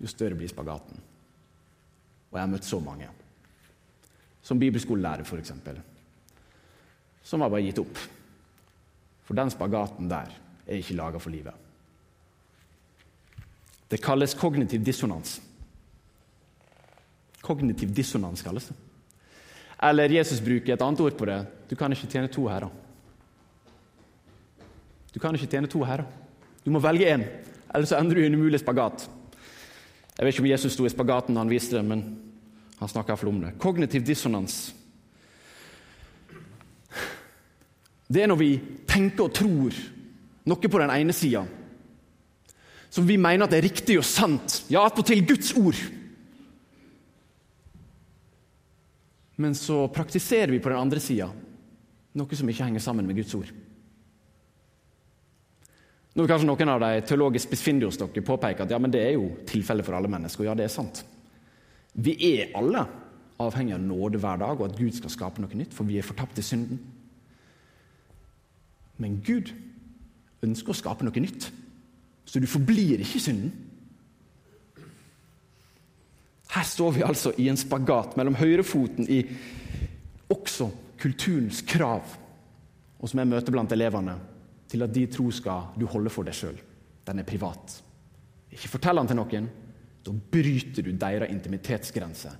jo 0.00 0.08
større 0.08 0.38
blir 0.38 0.48
spagaten. 0.48 1.00
Og 2.30 2.38
jeg 2.38 2.42
har 2.42 2.50
møtt 2.50 2.66
så 2.66 2.80
mange. 2.82 3.08
Som 4.44 4.60
bibelskolelærer, 4.60 5.24
f.eks. 5.24 5.52
Som 7.24 7.44
har 7.44 7.52
bare 7.52 7.64
gitt 7.64 7.80
opp. 7.80 8.00
For 9.24 9.36
den 9.38 9.52
spagaten 9.52 10.10
der 10.10 10.32
er 10.66 10.80
ikke 10.80 10.96
laga 10.98 11.20
for 11.20 11.32
livet. 11.32 11.54
Det 13.88 14.02
kalles 14.02 14.34
kognitiv 14.34 14.84
dissonans. 14.84 15.38
Kognitiv 17.44 17.92
dissonans 17.94 18.42
kalles 18.42 18.68
det. 18.68 18.76
Eller 19.84 20.12
Jesus 20.16 20.40
bruker 20.40 20.74
et 20.74 20.82
annet 20.82 21.00
ord 21.04 21.16
på 21.18 21.28
det. 21.28 21.38
Du 21.68 21.76
kan 21.76 21.92
ikke 21.92 22.08
tjene 22.10 22.32
to 22.32 22.46
herrer. 22.48 22.72
Du 25.14 25.20
kan 25.22 25.36
ikke 25.36 25.48
tjene 25.50 25.70
to 25.70 25.84
herrer. 25.86 26.08
Du 26.64 26.72
må 26.74 26.82
velge 26.82 27.06
én, 27.06 27.22
eller 27.70 27.86
så 27.86 28.00
ender 28.00 28.18
du 28.18 28.24
i 28.24 28.26
en 28.26 28.34
umulig 28.34 28.58
spagat. 28.60 29.06
Jeg 30.14 30.26
vet 30.26 30.34
ikke 30.34 30.44
om 30.44 30.50
Jesus 30.50 30.74
sto 30.74 30.86
i 30.86 30.92
spagaten 30.92 31.36
da 31.36 31.42
han 31.42 31.52
viste 31.52 31.76
det, 31.78 31.84
men 31.86 32.02
han 32.80 32.90
snakker 32.90 33.14
iallfall 33.14 33.30
om 33.30 33.42
det. 33.44 33.52
Kognitiv 33.62 34.02
dissonans. 34.06 34.72
Det 38.10 38.22
er 38.22 38.30
når 38.30 38.40
vi 38.40 38.50
tenker 38.90 39.26
og 39.26 39.36
tror 39.36 39.76
noe 40.44 40.70
på 40.70 40.80
den 40.82 40.92
ene 40.92 41.14
sida 41.16 41.44
som 42.94 43.06
vi 43.08 43.16
mener 43.18 43.46
at 43.46 43.50
det 43.50 43.58
er 43.58 43.66
riktig 43.66 43.96
og 43.98 44.06
sant, 44.06 44.60
ja, 44.70 44.84
attpåtil 44.84 45.24
Guds 45.26 45.50
ord. 45.58 45.78
Men 49.34 49.56
så 49.58 49.80
praktiserer 49.90 50.52
vi 50.54 50.60
på 50.62 50.70
den 50.70 50.78
andre 50.78 51.02
sida 51.02 51.26
noe 52.14 52.38
som 52.38 52.50
ikke 52.50 52.68
henger 52.68 52.84
sammen 52.84 53.08
med 53.08 53.18
Guds 53.18 53.34
ord. 53.34 53.50
Nå 56.14 56.26
kanskje 56.30 56.46
noen 56.46 56.70
av 56.70 56.82
de 56.82 57.00
teologisk 57.08 57.48
spissfindige 57.48 57.90
hos 57.90 57.98
dere 57.98 58.22
påpeke 58.22 58.62
at 58.62 58.70
ja, 58.70 58.78
men 58.78 58.92
det 58.94 59.02
er 59.02 59.16
jo 59.16 59.32
tilfellet 59.50 59.86
for 59.86 59.98
alle 59.98 60.10
mennesker. 60.10 60.44
Og 60.44 60.52
ja, 60.52 60.54
det 60.58 60.68
er 60.68 60.74
sant. 60.74 61.00
Vi 61.94 62.14
er 62.28 62.52
alle 62.58 62.84
avhengig 63.42 63.74
av 63.74 63.82
nåde 63.82 64.20
hver 64.22 64.38
dag, 64.38 64.60
og 64.60 64.68
at 64.68 64.78
Gud 64.78 64.94
skal 64.94 65.10
skape 65.10 65.42
noe 65.42 65.58
nytt, 65.58 65.74
for 65.74 65.88
vi 65.88 65.98
er 65.98 66.06
fortapt 66.06 66.38
i 66.38 66.46
synden. 66.46 66.78
Men 69.02 69.18
Gud 69.26 69.50
ønsker 70.44 70.70
å 70.70 70.78
skape 70.78 71.06
noe 71.06 71.22
nytt, 71.24 71.48
så 72.30 72.40
du 72.40 72.46
forblir 72.50 73.02
ikke 73.02 73.18
i 73.18 73.24
synden. 73.24 73.50
Her 76.54 76.66
står 76.68 76.94
vi 76.94 77.02
altså 77.02 77.32
i 77.42 77.48
en 77.50 77.58
spagat 77.58 78.14
mellom 78.14 78.36
høyrefoten 78.38 79.08
i 79.10 79.24
også 80.30 80.68
kulturens 81.02 81.64
krav, 81.66 82.14
og 83.02 83.10
som 83.10 83.18
jeg 83.18 83.32
møter 83.32 83.54
blant 83.54 83.74
elevene 83.74 84.14
til 84.74 84.82
at 84.82 84.94
de 84.94 85.06
tro 85.06 85.28
skal 85.30 85.70
du 85.78 85.86
holde 85.86 86.10
for 86.10 86.26
deg 86.26 86.34
sjøl. 86.34 86.56
Den 87.06 87.20
er 87.22 87.28
privat. 87.28 87.76
Ikke 88.50 88.72
fortell 88.72 88.98
den 88.98 89.10
til 89.10 89.20
noen. 89.20 89.46
Da 90.04 90.12
bryter 90.12 90.84
du 90.84 90.90
deres 90.98 91.30
intimitetsgrense. 91.30 92.32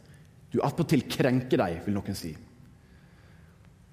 Du 0.51 0.61
attpåtil 0.63 1.07
krenker 1.11 1.63
dem, 1.63 1.81
vil 1.87 1.97
noen 1.97 2.19
si. 2.19 2.33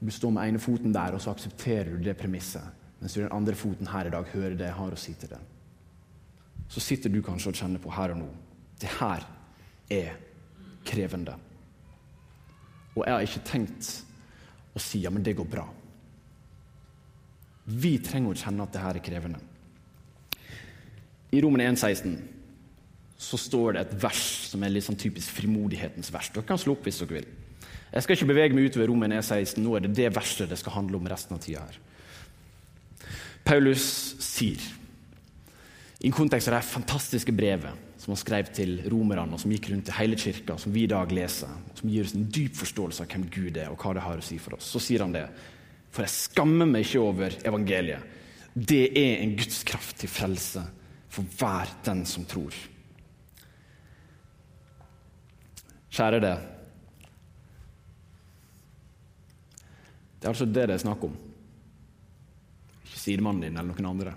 Du 0.02 0.10
står 0.10 0.34
med 0.34 0.50
ene 0.50 0.62
foten 0.62 0.94
der, 0.94 1.14
og 1.14 1.22
så 1.22 1.34
aksepterer 1.36 1.94
du 1.94 2.02
det 2.06 2.18
premisset. 2.18 2.66
Mens 3.02 3.14
du 3.14 3.22
den 3.22 3.34
andre 3.34 3.58
foten 3.58 3.90
her 3.90 4.10
i 4.10 4.14
dag 4.14 4.28
hører 4.34 4.58
det 4.58 4.68
jeg 4.68 4.78
har 4.78 4.94
å 4.94 5.00
si 5.00 5.14
til 5.18 5.32
deg. 5.34 5.46
Så 6.72 6.82
sitter 6.82 7.14
du 7.14 7.22
kanskje 7.26 7.52
og 7.52 7.62
kjenner 7.62 7.82
på 7.82 7.94
her 7.94 8.14
og 8.14 8.22
nå. 8.22 8.30
Det 8.82 8.90
her 8.98 9.26
er 9.92 10.18
krevende. 10.88 11.36
Og 12.96 13.06
jeg 13.06 13.14
har 13.14 13.26
ikke 13.26 13.46
tenkt 13.48 13.92
å 14.74 14.82
si 14.82 15.04
ja, 15.04 15.12
men 15.14 15.26
det 15.26 15.36
går 15.38 15.50
bra. 15.50 15.68
Vi 17.66 17.98
trenger 18.04 18.34
å 18.34 18.38
kjenne 18.38 18.66
at 18.66 18.74
dette 18.74 18.92
er 18.92 19.06
krevende. 19.06 19.42
I 21.32 21.42
Romene 21.44 21.70
1,16 21.72 22.18
så 23.22 23.38
står 23.38 23.76
det 23.76 23.84
et 23.86 23.94
vers 24.02 24.24
som 24.50 24.64
er 24.66 24.74
litt 24.74 24.88
sånn 24.88 25.00
typisk 25.00 25.36
frimodighetens 25.38 26.10
vers. 26.14 26.32
Dere 26.34 26.48
kan 26.48 26.60
slå 26.60 26.74
opp 26.76 26.88
hvis 26.88 27.00
dere 27.04 27.20
vil. 27.20 27.30
Jeg 27.92 28.04
skal 28.04 28.18
ikke 28.18 28.32
bevege 28.32 28.58
meg 28.58 28.72
utover 28.72 28.90
Romene 28.90 29.20
1,16. 29.22 29.62
Nå 29.62 29.76
er 29.78 29.86
det 29.86 29.94
det 30.00 30.10
verset 30.16 30.50
det 30.50 30.58
skal 30.60 30.80
handle 30.80 30.98
om 30.98 31.08
resten 31.12 31.38
av 31.38 31.44
tida 31.44 31.64
her. 31.68 31.80
Paulus 33.46 33.86
sier, 34.22 34.62
i 36.02 36.10
kontekst 36.14 36.50
av 36.50 36.58
det 36.58 36.66
fantastiske 36.66 37.34
brevet 37.36 37.90
som 38.02 38.16
han 38.16 38.18
skrev 38.18 38.48
til 38.56 38.80
romerne, 38.90 39.36
og 39.36 39.42
som 39.42 39.52
gikk 39.54 39.70
rundt 39.70 39.92
i 39.92 39.96
hele 40.00 40.18
kirka, 40.18 40.56
som 40.58 40.74
vi 40.74 40.88
i 40.88 40.90
dag 40.90 41.12
leser, 41.14 41.52
som 41.78 41.90
gir 41.90 42.08
oss 42.08 42.16
en 42.18 42.26
dyp 42.34 42.56
forståelse 42.58 43.04
av 43.04 43.12
hvem 43.12 43.28
Gud 43.30 43.60
er, 43.62 43.70
og 43.70 43.78
hva 43.78 43.94
det 43.94 44.06
har 44.06 44.22
å 44.22 44.26
si 44.26 44.40
for 44.42 44.58
oss, 44.58 44.72
så 44.74 44.82
sier 44.82 45.06
han 45.06 45.14
det. 45.14 45.28
For 45.92 46.06
jeg 46.06 46.14
skammer 46.16 46.70
meg 46.70 46.86
ikke 46.86 47.04
over 47.04 47.36
evangeliet. 47.48 48.20
Det 48.52 48.92
er 49.00 49.22
en 49.24 49.36
Guds 49.40 49.62
kraft 49.68 50.00
til 50.02 50.12
frelse 50.12 50.64
for 51.12 51.28
hver 51.40 51.72
den 51.86 52.06
som 52.08 52.26
tror. 52.28 52.56
Kjære 55.92 56.22
det. 56.24 56.36
Det 60.20 60.28
er 60.28 60.32
altså 60.32 60.48
det 60.48 60.68
det 60.70 60.76
er 60.78 60.84
snakk 60.84 61.04
om. 61.04 61.16
Ikke 62.86 63.00
sidemannen 63.00 63.48
din 63.48 63.58
eller 63.58 63.74
noen 63.74 63.92
andre. 63.92 64.16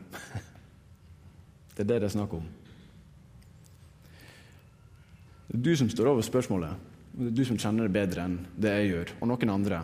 Det 1.75 1.83
er 1.83 1.89
det 1.89 2.01
det 2.05 2.11
er 2.11 2.15
snakk 2.15 2.35
om. 2.39 2.47
Det 5.49 5.59
er 5.59 5.65
du 5.65 5.75
som 5.79 5.91
står 5.91 6.13
over 6.13 6.23
spørsmålet. 6.23 6.79
Det 7.15 7.31
er 7.31 7.37
du 7.39 7.45
som 7.47 7.59
kjenner 7.59 7.89
det 7.89 7.95
bedre 7.95 8.27
enn 8.29 8.41
det 8.59 8.75
jeg 8.75 8.91
gjør, 8.93 9.13
og 9.21 9.31
noen 9.31 9.55
andre 9.55 9.83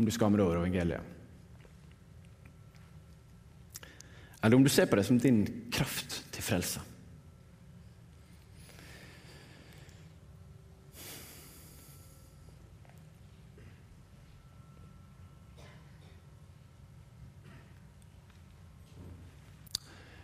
om 0.00 0.06
du 0.08 0.12
skammer 0.14 0.40
deg 0.40 0.48
over 0.48 0.62
evangeliet. 0.62 1.16
Eller 4.40 4.56
om 4.56 4.64
du 4.64 4.70
ser 4.72 4.88
på 4.88 4.96
det 4.96 5.04
som 5.04 5.18
din 5.20 5.42
kraft 5.72 6.22
til 6.32 6.44
frelse. 6.44 6.80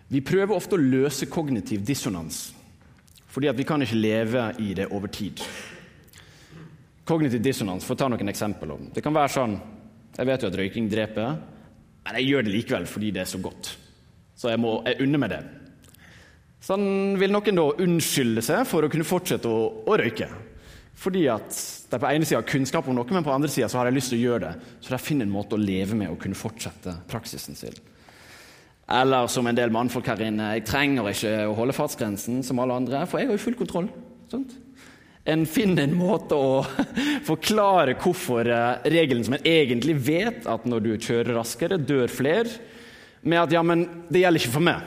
Vi 0.09 0.23
prøver 0.25 0.55
ofte 0.57 0.79
å 0.79 0.81
løse 0.81 1.29
kognitiv 1.29 1.85
dissonans 1.85 2.47
fordi 3.37 3.51
vi 3.53 3.67
kan 3.69 3.83
ikke 3.85 3.99
leve 4.01 4.43
i 4.65 4.71
det 4.73 4.87
over 4.97 5.11
tid. 5.13 5.43
Kognitiv 7.07 7.43
dissonans, 7.43 7.85
for 7.87 7.95
å 7.95 8.01
ta 8.01 8.09
noen 8.11 8.33
eksempler. 8.33 8.89
Det 8.95 9.05
kan 9.05 9.15
være 9.15 9.31
sånn 9.31 9.59
Jeg 10.17 10.27
vet 10.27 10.43
jo 10.43 10.49
at 10.49 10.57
røyking 10.59 10.89
dreper, 10.89 11.37
men 12.07 12.17
jeg 12.17 12.31
gjør 12.31 12.47
det 12.47 12.55
likevel 12.55 12.87
fordi 12.89 13.13
det 13.13 13.21
er 13.23 13.29
så 13.29 13.41
godt. 13.43 13.69
Så 14.37 14.49
jeg, 14.49 14.61
må, 14.61 14.79
jeg 14.87 15.05
unner 15.05 15.21
meg 15.21 15.33
det. 15.35 15.41
Sånn 16.65 17.17
vil 17.21 17.33
noen 17.35 17.59
da 17.59 17.67
unnskylde 17.85 18.43
seg 18.45 18.65
for 18.69 18.87
å 18.87 18.91
kunne 18.91 19.07
fortsette 19.07 19.51
å, 19.51 19.59
å 19.87 19.99
røyke. 20.01 20.29
Fordi 20.97 21.27
at 21.29 21.59
de 21.91 22.01
på 22.01 22.09
ene 22.09 22.25
sida 22.25 22.41
har 22.41 22.49
kunnskap 22.49 22.89
om 22.89 22.97
noe, 22.97 23.13
men 23.13 23.27
på 23.27 23.35
andre 23.35 23.51
sida 23.53 23.69
har 23.77 23.89
de 23.89 23.95
lyst 23.99 24.11
til 24.15 24.19
å 24.23 24.25
gjøre 24.31 24.47
det. 24.47 24.71
Så 24.81 24.95
de 24.95 25.01
finner 25.03 25.29
en 25.29 25.35
måte 25.35 25.59
å 25.59 25.61
leve 25.61 25.99
med 25.99 26.11
og 26.11 26.19
kunne 26.23 26.39
fortsette 26.39 26.97
praksisen 27.11 27.59
sin. 27.59 27.77
Eller 28.97 29.29
som 29.29 29.47
en 29.47 29.59
del 29.59 29.73
mannfolk 29.75 30.09
her 30.09 30.25
inne, 30.29 30.55
jeg 30.57 30.67
trenger 30.69 31.11
ikke 31.11 31.35
å 31.51 31.57
holde 31.59 31.77
fartsgrensen 31.77 32.41
som 32.47 32.63
alle 32.63 32.79
andre, 32.81 33.03
for 33.11 33.21
jeg 33.21 33.29
har 33.29 33.37
jo 33.37 33.45
full 33.45 33.59
kontroll. 33.59 33.91
Sånt? 34.33 34.55
En 35.27 35.43
finner 35.51 35.89
en 35.89 35.97
måte 35.99 36.37
å 36.39 36.61
forklare 37.31 37.97
hvorfor 37.99 38.47
eh, 38.47 38.91
regelen 38.95 39.25
som 39.27 39.35
en 39.39 39.49
egentlig 39.49 39.97
vet, 40.07 40.45
at 40.47 40.69
når 40.69 40.85
du 40.85 40.93
kjører 40.95 41.35
raskere, 41.35 41.81
dør 41.83 42.13
flere, 42.13 42.53
med 43.27 43.43
at 43.43 43.57
ja, 43.57 43.63
men 43.67 43.83
det 44.07 44.23
gjelder 44.23 44.45
ikke 44.45 44.55
for 44.55 44.67
meg, 44.69 44.87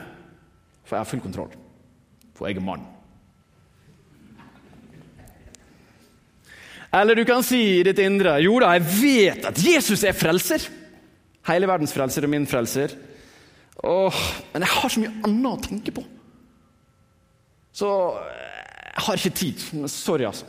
for 0.86 0.96
jeg 0.96 1.04
har 1.04 1.10
full 1.10 1.22
kontroll. 1.24 1.52
For 2.38 2.48
jeg 2.48 2.56
er 2.56 2.64
mann. 2.64 2.86
Eller 6.90 7.14
du 7.14 7.22
kan 7.28 7.44
si 7.46 7.60
i 7.76 7.82
ditt 7.86 8.00
indre 8.02 8.38
jo 8.42 8.56
da, 8.62 8.72
jeg 8.74 8.88
vet 8.96 9.44
at 9.46 9.60
Jesus 9.62 10.02
er 10.08 10.16
frelser. 10.16 10.64
Hele 11.46 11.68
verdens 11.70 11.94
frelser 11.94 12.26
og 12.26 12.32
min 12.32 12.48
frelser. 12.50 12.96
Åh, 13.86 14.24
men 14.52 14.64
jeg 14.66 14.74
har 14.74 14.92
så 14.92 15.02
mye 15.02 15.12
annet 15.28 15.52
å 15.52 15.68
tenke 15.68 15.94
på. 15.94 16.02
Så 17.72 17.90
jeg 19.00 19.06
har 19.06 19.20
ikke 19.20 19.36
tid. 19.38 19.62
Sorry, 19.88 20.26
altså. 20.28 20.44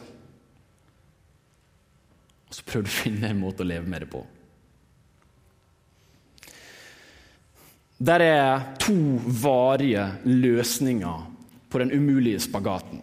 Og 2.50 2.58
så 2.58 2.64
du 2.84 2.90
å 2.90 2.92
finne 2.92 3.30
en 3.32 3.40
måte 3.40 3.64
å 3.64 3.68
leve 3.68 3.88
med 3.88 4.04
det 4.04 4.10
på. 4.12 4.26
Der 8.02 8.24
er 8.26 8.66
to 8.82 8.96
varige 9.24 10.04
løsninger 10.26 11.22
på 11.72 11.80
den 11.80 11.94
umulige 11.96 12.42
spagaten. 12.44 13.00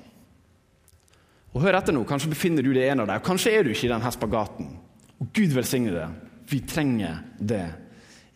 Og 1.54 1.62
Hør 1.64 1.78
etter 1.78 1.96
nå, 1.96 2.02
kanskje 2.04 2.34
befinner 2.34 2.66
du 2.66 2.74
deg 2.74 2.84
i 2.84 2.90
en 2.92 3.06
av 3.06 3.08
dem. 3.08 3.22
Kanskje 3.24 3.54
er 3.56 3.64
du 3.64 3.72
ikke 3.72 3.86
i 3.88 3.92
denne 3.94 4.12
spagaten. 4.12 4.68
Og 5.16 5.30
Gud 5.32 5.56
velsigne 5.56 5.94
det. 5.94 6.08
Vi 6.50 6.60
trenger 6.68 7.22
det 7.40 7.64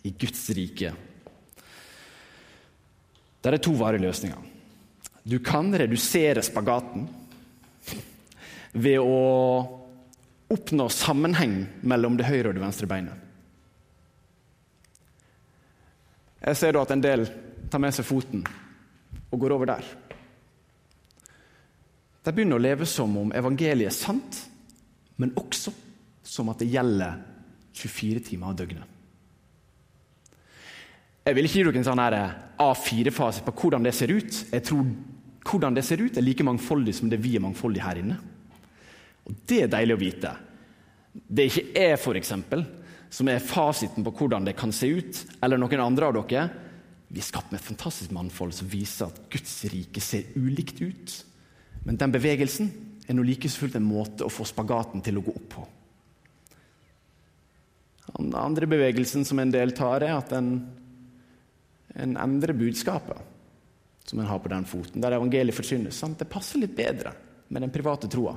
i 0.09 0.15
Guds 0.17 0.47
rike. 0.57 0.95
Der 3.45 3.59
er 3.59 3.61
to 3.61 3.77
varige 3.77 4.07
løsninger. 4.07 4.52
Du 5.23 5.39
kan 5.39 5.71
redusere 5.79 6.43
spagaten 6.43 7.07
ved 8.73 8.99
å 8.99 9.19
oppnå 10.53 10.89
sammenheng 10.93 11.61
mellom 11.87 12.17
det 12.19 12.27
høyre 12.27 12.51
og 12.51 12.57
det 12.57 12.65
venstre 12.65 12.89
beinet. 12.91 13.29
Jeg 16.43 16.59
ser 16.59 16.75
da 16.75 16.83
at 16.83 16.91
en 16.91 17.05
del 17.05 17.27
tar 17.71 17.81
med 17.81 17.95
seg 17.95 18.07
foten 18.09 18.43
og 19.31 19.39
går 19.39 19.55
over 19.55 19.71
der. 19.71 19.85
De 22.23 22.35
begynner 22.35 22.59
å 22.59 22.63
leve 22.63 22.87
som 22.87 23.15
om 23.19 23.31
evangeliet 23.35 23.91
er 23.91 23.95
sant, 23.95 24.41
men 25.23 25.35
også 25.39 25.73
som 26.27 26.51
at 26.51 26.63
det 26.63 26.71
gjelder 26.73 27.23
24 27.79 28.27
timer 28.27 28.51
av 28.51 28.59
døgnet. 28.59 28.89
Jeg 31.23 31.37
vil 31.39 31.47
ikke 31.47 31.61
gi 31.61 31.65
dere 31.69 31.79
en 31.79 31.87
sånn 31.87 32.03
A4-fase 32.03 33.45
på 33.47 33.55
hvordan 33.61 33.87
det 33.87 33.95
ser 33.95 34.11
ut. 34.11 34.39
Jeg 34.51 34.65
tror 34.67 34.89
hvordan 35.47 35.75
det 35.75 35.85
ser 35.87 36.03
ut, 36.03 36.17
er 36.17 36.25
like 36.25 36.45
mangfoldig 36.47 36.95
som 36.97 37.11
det 37.11 37.21
vi 37.23 37.37
er 37.37 37.45
mangfoldige 37.45 37.85
her 37.87 38.01
inne. 38.03 38.19
Og 39.27 39.35
Det 39.47 39.63
er 39.65 39.73
deilig 39.73 39.97
å 39.97 40.01
vite. 40.01 40.33
Det 41.13 41.43
er 41.43 41.51
ikke 41.51 41.83
jeg, 41.83 42.17
eksempel, 42.23 42.65
som 43.13 43.29
er 43.29 43.45
fasiten 43.45 44.05
på 44.05 44.15
hvordan 44.17 44.47
det 44.47 44.57
kan 44.57 44.73
se 44.73 44.89
ut, 44.89 45.25
eller 45.43 45.61
noen 45.61 45.85
andre 45.85 46.09
av 46.09 46.17
dere. 46.17 46.47
Vi 47.13 47.21
er 47.21 47.27
skapt 47.27 47.53
med 47.53 47.61
et 47.61 47.67
fantastisk 47.67 48.15
mannfold 48.15 48.55
som 48.57 48.71
viser 48.73 49.11
at 49.11 49.21
Guds 49.33 49.59
rike 49.69 50.01
ser 50.01 50.33
ulikt 50.39 50.81
ut. 50.81 51.19
Men 51.85 51.99
den 52.01 52.15
bevegelsen 52.15 52.71
er 53.05 53.19
nå 53.19 53.25
like 53.27 53.51
fullt 53.51 53.77
en 53.77 53.85
måte 53.85 54.25
å 54.25 54.33
få 54.33 54.47
spagaten 54.49 55.03
til 55.05 55.19
å 55.19 55.25
gå 55.27 55.35
opp 55.35 55.49
på. 55.53 55.67
Den 58.17 58.33
andre 58.37 58.69
bevegelsen 58.69 59.27
som 59.29 59.41
en 59.43 59.53
del 59.53 59.75
tar, 59.77 60.05
er 60.05 60.17
at 60.17 60.33
en, 60.37 60.55
en 61.95 62.17
endrer 62.21 62.57
budskapet 62.57 63.32
som 64.05 64.21
en 64.21 64.29
har 64.29 64.41
på 64.43 64.51
den 64.53 64.67
foten, 64.69 65.03
der 65.03 65.17
evangeliet 65.17 65.57
forkynnes. 65.57 65.99
Sånn 65.99 66.17
det 66.19 66.31
passer 66.31 66.63
litt 66.63 66.75
bedre 66.77 67.15
med 67.53 67.65
den 67.65 67.73
private 67.75 68.11
troa. 68.11 68.35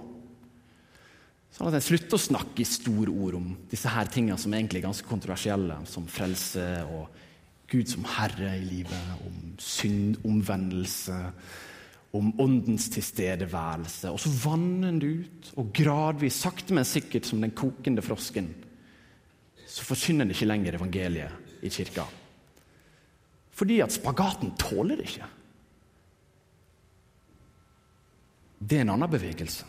Sånn 1.56 1.70
at 1.70 1.78
en 1.78 1.86
slutter 1.86 2.18
å 2.18 2.22
snakke 2.22 2.62
i 2.62 2.68
store 2.68 3.14
ord 3.14 3.38
om 3.38 3.52
disse 3.72 3.92
her 3.92 4.10
tingene 4.12 4.38
som 4.42 4.54
egentlig 4.54 4.82
er 4.82 4.90
ganske 4.90 5.08
kontroversielle, 5.08 5.78
som 5.88 6.08
frelse 6.12 6.66
og 6.92 7.22
Gud 7.72 7.90
som 7.90 8.04
herre 8.06 8.52
i 8.60 8.66
livet, 8.66 9.14
om 9.26 9.56
synd, 9.62 10.20
omvendelse, 10.28 11.16
om 12.16 12.30
åndens 12.44 12.90
tilstedeværelse. 12.94 14.12
Og 14.12 14.20
så 14.22 14.32
vanner 14.44 15.00
det 15.02 15.14
ut, 15.24 15.50
og 15.60 15.72
gradvis, 15.76 16.38
sakte, 16.44 16.76
men 16.76 16.88
sikkert 16.88 17.28
som 17.28 17.42
den 17.42 17.56
kokende 17.58 18.04
frosken, 18.06 18.52
så 19.66 19.88
forkynner 19.88 20.28
en 20.28 20.36
ikke 20.36 20.48
lenger 20.48 20.78
evangeliet 20.78 21.64
i 21.66 21.72
kirka. 21.74 22.06
Fordi 23.56 23.80
at 23.84 23.96
spagaten 23.96 24.54
tåler 24.60 25.00
det 25.00 25.10
ikke. 25.10 25.32
Det 28.66 28.80
er 28.80 28.86
en 28.86 28.96
annen 28.96 29.12
bevegelse. 29.12 29.66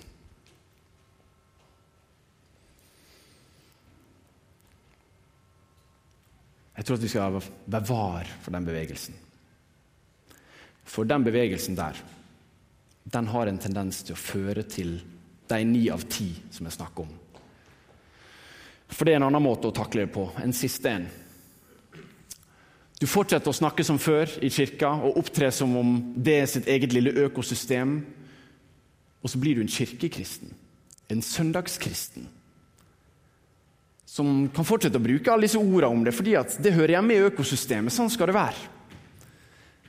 Jeg 6.76 6.85
tror 6.85 6.96
at 6.96 7.04
vi 7.04 7.11
skal 7.11 7.37
være 7.37 7.88
var 7.88 8.30
for 8.44 8.54
den 8.56 8.68
bevegelsen. 8.68 9.16
For 10.87 11.09
den 11.09 11.24
bevegelsen 11.26 11.76
der, 11.76 11.98
den 13.04 13.28
har 13.32 13.48
en 13.50 13.61
tendens 13.61 14.02
til 14.04 14.16
å 14.16 14.20
føre 14.20 14.64
til 14.68 14.98
de 15.50 15.61
ni 15.64 15.87
av 15.92 16.04
ti 16.11 16.30
som 16.50 16.68
jeg 16.68 16.76
snakker 16.76 17.06
om. 17.06 17.14
For 18.88 19.04
det 19.04 19.16
er 19.16 19.20
en 19.20 19.28
annen 19.28 19.44
måte 19.44 19.68
å 19.68 19.76
takle 19.76 20.06
det 20.06 20.12
på. 20.14 20.28
En 20.40 20.54
siste 20.56 20.92
en. 20.92 21.09
Du 22.96 23.04
fortsetter 23.11 23.52
å 23.52 23.56
snakke 23.56 23.85
som 23.85 23.98
før 24.00 24.30
i 24.40 24.48
kirka 24.52 24.94
og 25.04 25.18
opptre 25.20 25.50
som 25.52 25.74
om 25.76 25.96
det 26.16 26.38
er 26.40 26.48
sitt 26.48 26.70
eget 26.70 26.94
lille 26.96 27.12
økosystem. 27.26 27.98
Og 29.27 29.33
så 29.33 29.41
blir 29.43 29.59
du 29.59 29.65
en 29.65 29.71
kirkekristen. 29.71 30.53
En 31.11 31.23
søndagskristen 31.23 32.29
som 34.07 34.47
kan 34.55 34.65
fortsette 34.65 35.01
å 35.01 35.03
bruke 35.03 35.33
alle 35.33 35.49
disse 35.49 35.59
ordene 35.59 35.91
om 35.91 36.05
det, 36.07 36.15
fordi 36.15 36.37
det 36.62 36.73
hører 36.73 36.95
hjemme 36.95 37.17
i 37.17 37.25
økosystemet. 37.27 37.93
Sånn 37.93 38.09
skal 38.09 38.31
det 38.31 38.37
være. 38.39 38.71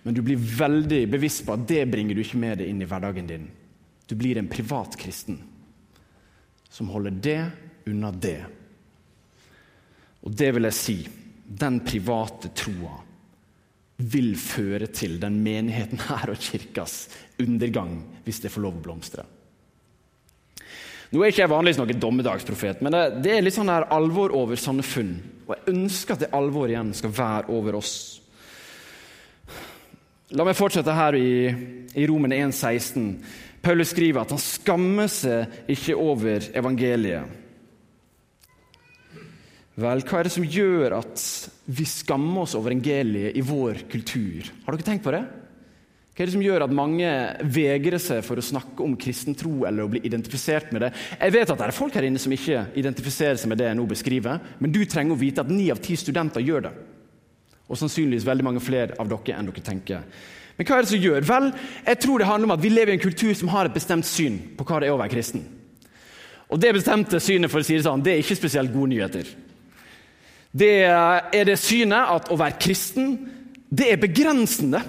Men 0.01 0.17
du 0.17 0.23
blir 0.25 0.41
veldig 0.41 1.03
bevisst 1.13 1.45
på 1.45 1.53
at 1.53 1.67
det 1.69 1.85
bringer 1.91 2.17
du 2.17 2.23
ikke 2.23 2.39
med 2.41 2.57
deg 2.59 2.71
inn 2.71 2.81
i 2.81 2.87
hverdagen 2.89 3.29
din. 3.29 3.45
Du 4.09 4.15
blir 4.17 4.39
en 4.41 4.49
privat 4.49 4.97
kristen 4.99 5.37
som 6.73 6.89
holder 6.91 7.21
det 7.23 7.39
unna 7.87 8.11
det. 8.11 8.41
Og 10.25 10.33
det 10.33 10.49
vil 10.57 10.67
jeg 10.67 10.77
si, 10.79 10.97
den 11.47 11.79
private 11.85 12.51
troa 12.57 12.97
vil 13.97 14.35
føre 14.37 14.89
til 14.93 15.17
den 15.21 15.39
menigheten 15.41 16.03
her 16.05 16.29
og 16.29 16.41
kirkas 16.41 17.07
undergang 17.41 17.97
hvis 18.25 18.43
det 18.43 18.51
får 18.53 18.63
lov 18.67 18.77
å 18.77 18.83
blomstre. 18.85 19.25
Nå 21.07 21.23
er 21.23 21.31
ikke 21.31 21.45
jeg 21.45 21.53
vanligvis 21.53 21.79
noen 21.79 21.99
dommedagsprofet, 22.03 22.81
men 22.83 22.95
det, 23.23 23.31
er 23.31 23.43
litt 23.43 23.55
sånn 23.55 23.71
der 23.71 23.87
alvor 23.95 24.33
over 24.35 24.59
sånne 24.59 24.83
funn. 24.83 25.15
Og 25.47 25.53
jeg 25.55 25.73
ønsker 25.73 26.17
at 26.17 26.25
det 26.25 26.33
alvoret 26.35 26.73
igjen 26.75 26.91
skal 26.97 27.13
være 27.15 27.53
over 27.55 27.77
oss. 27.79 27.93
La 30.35 30.43
meg 30.43 30.57
fortsette 30.59 30.91
her 30.91 31.15
i, 31.15 31.29
i 31.95 32.07
Romene 32.11 32.41
1,16. 32.49 33.05
Paulus 33.63 33.93
skriver 33.93 34.25
at 34.25 34.33
han 34.35 34.43
skammer 34.43 35.07
seg 35.11 35.71
ikke 35.71 35.95
over 35.95 36.49
evangeliet. 36.59 37.46
Vel, 39.77 40.01
hva 40.09 40.19
er 40.19 40.25
det 40.25 40.33
som 40.33 40.45
gjør 40.45 40.95
at 40.97 41.23
vi 41.69 41.83
skammer 41.85 42.47
oss 42.47 42.55
over 42.57 42.73
evangeliet 42.73 43.35
i 43.37 43.43
vår 43.45 43.83
kultur? 43.91 44.47
Har 44.65 44.73
dere 44.73 44.87
tenkt 44.87 45.05
på 45.05 45.13
det? 45.13 45.21
Hva 46.17 46.23
er 46.23 46.31
det 46.31 46.33
som 46.33 46.41
gjør 46.41 46.63
at 46.65 46.73
mange 46.73 47.09
vegrer 47.53 48.01
seg 48.01 48.23
for 48.25 48.41
å 48.41 48.45
snakke 48.45 48.81
om 48.81 48.95
kristen 48.97 49.37
tro 49.37 49.67
eller 49.69 49.85
å 49.85 49.91
bli 49.91 50.01
identifisert 50.09 50.73
med 50.73 50.81
det? 50.81 50.89
Jeg 51.19 51.35
vet 51.35 51.53
at 51.53 51.61
det 51.61 51.67
er 51.67 51.77
folk 51.77 51.93
her 51.93 52.07
inne 52.07 52.17
som 52.17 52.33
ikke 52.33 52.63
identifiserer 52.81 53.37
seg 53.37 53.53
med 53.53 53.61
det 53.61 53.69
jeg 53.69 53.77
nå 53.77 53.85
beskriver, 53.91 54.41
men 54.57 54.73
du 54.73 54.81
trenger 54.89 55.13
å 55.13 55.21
vite 55.21 55.45
at 55.45 55.53
ni 55.53 55.69
av 55.69 55.83
ti 55.85 55.93
studenter 55.93 56.41
gjør 56.41 56.65
det. 56.65 56.75
Og 57.69 57.77
sannsynligvis 57.77 58.25
veldig 58.25 58.49
mange 58.49 58.65
flere 58.65 58.97
av 58.97 59.13
dere 59.13 59.37
enn 59.37 59.53
dere 59.53 59.67
tenker. 59.69 60.11
Men 60.57 60.65
hva 60.65 60.79
er 60.79 60.87
det 60.87 60.95
som 60.95 61.05
gjør? 61.05 61.21
Vel, 61.29 61.51
jeg 61.85 62.01
tror 62.01 62.17
det 62.17 62.33
handler 62.33 62.49
om 62.49 62.57
at 62.57 62.65
vi 62.65 62.73
lever 62.73 62.95
i 62.95 62.97
en 62.97 63.07
kultur 63.11 63.37
som 63.37 63.53
har 63.53 63.69
et 63.69 63.77
bestemt 63.77 64.09
syn 64.09 64.41
på 64.57 64.65
hva 64.65 64.81
det 64.81 64.89
er 64.89 64.97
å 64.97 65.01
være 65.03 65.13
kristen. 65.13 65.45
Og 66.49 66.57
det 66.57 66.73
bestemte 66.73 67.21
synet 67.21 67.53
for 67.53 67.61
å 67.61 67.67
si 67.67 67.77
det 67.77 67.85
sånn, 67.85 68.01
det 68.01 68.15
er 68.15 68.25
ikke 68.25 68.41
spesielt 68.41 68.73
gode 68.73 68.95
nyheter. 68.95 69.37
Det 70.51 70.71
er 70.87 71.47
det 71.47 71.57
synet 71.59 72.13
at 72.13 72.29
å 72.31 72.37
være 72.39 72.59
kristen, 72.61 73.17
det 73.67 73.89
er 73.91 73.99
begrensende. 73.99 74.79